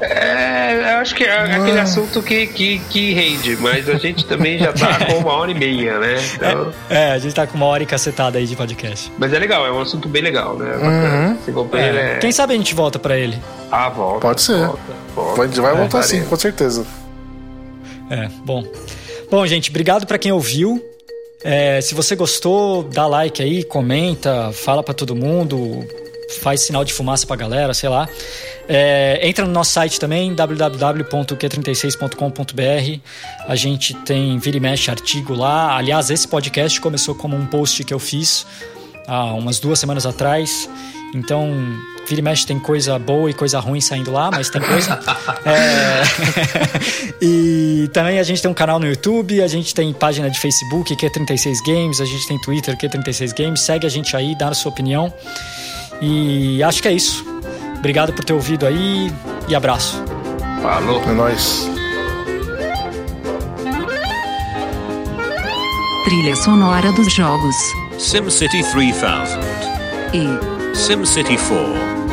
[0.00, 4.58] É, eu acho que é aquele assunto que, que, que rende, mas a gente também
[4.58, 6.16] já tá com uma hora e meia, né?
[6.34, 6.72] Então...
[6.88, 9.12] É, é, a gente tá com uma hora e cacetada aí de podcast.
[9.18, 10.74] Mas é legal, é um assunto bem legal, né?
[10.76, 11.74] Uhum.
[11.74, 12.16] É.
[12.16, 12.18] É...
[12.18, 13.38] Quem sabe a gente volta pra ele?
[13.70, 14.20] Ah, volta.
[14.20, 14.66] Pode ser.
[14.66, 14.80] Volta,
[15.14, 15.36] volta.
[15.36, 16.86] Vai, vai voltar sim, com certeza.
[18.10, 18.64] É, bom.
[19.30, 20.82] Bom, gente, obrigado para quem ouviu.
[21.42, 25.86] É, se você gostou, dá like aí, comenta, fala para todo mundo
[26.40, 28.08] faz sinal de fumaça pra galera, sei lá.
[28.68, 33.00] É, entra no nosso site também, www.q36.com.br.
[33.46, 35.76] A gente tem vira e mexe artigo lá.
[35.76, 38.46] Aliás, esse podcast começou como um post que eu fiz
[39.06, 40.66] há umas duas semanas atrás.
[41.14, 41.52] Então,
[42.08, 44.98] vira e mexe tem coisa boa e coisa ruim saindo lá, mas tem coisa.
[45.46, 46.02] é...
[47.22, 50.96] e também a gente tem um canal no YouTube, a gente tem página de Facebook,
[50.96, 53.60] Q36 Games, a gente tem Twitter, Q36 Games.
[53.60, 55.12] Segue a gente aí, dá a sua opinião.
[56.00, 57.24] E acho que é isso.
[57.78, 59.12] Obrigado por ter ouvido aí
[59.48, 60.02] e abraço.
[60.62, 61.02] Falou.
[61.02, 61.68] É nóis.
[66.04, 67.56] Trilha sonora dos jogos
[67.98, 68.94] SimCity 3000
[70.12, 72.03] e SimCity 4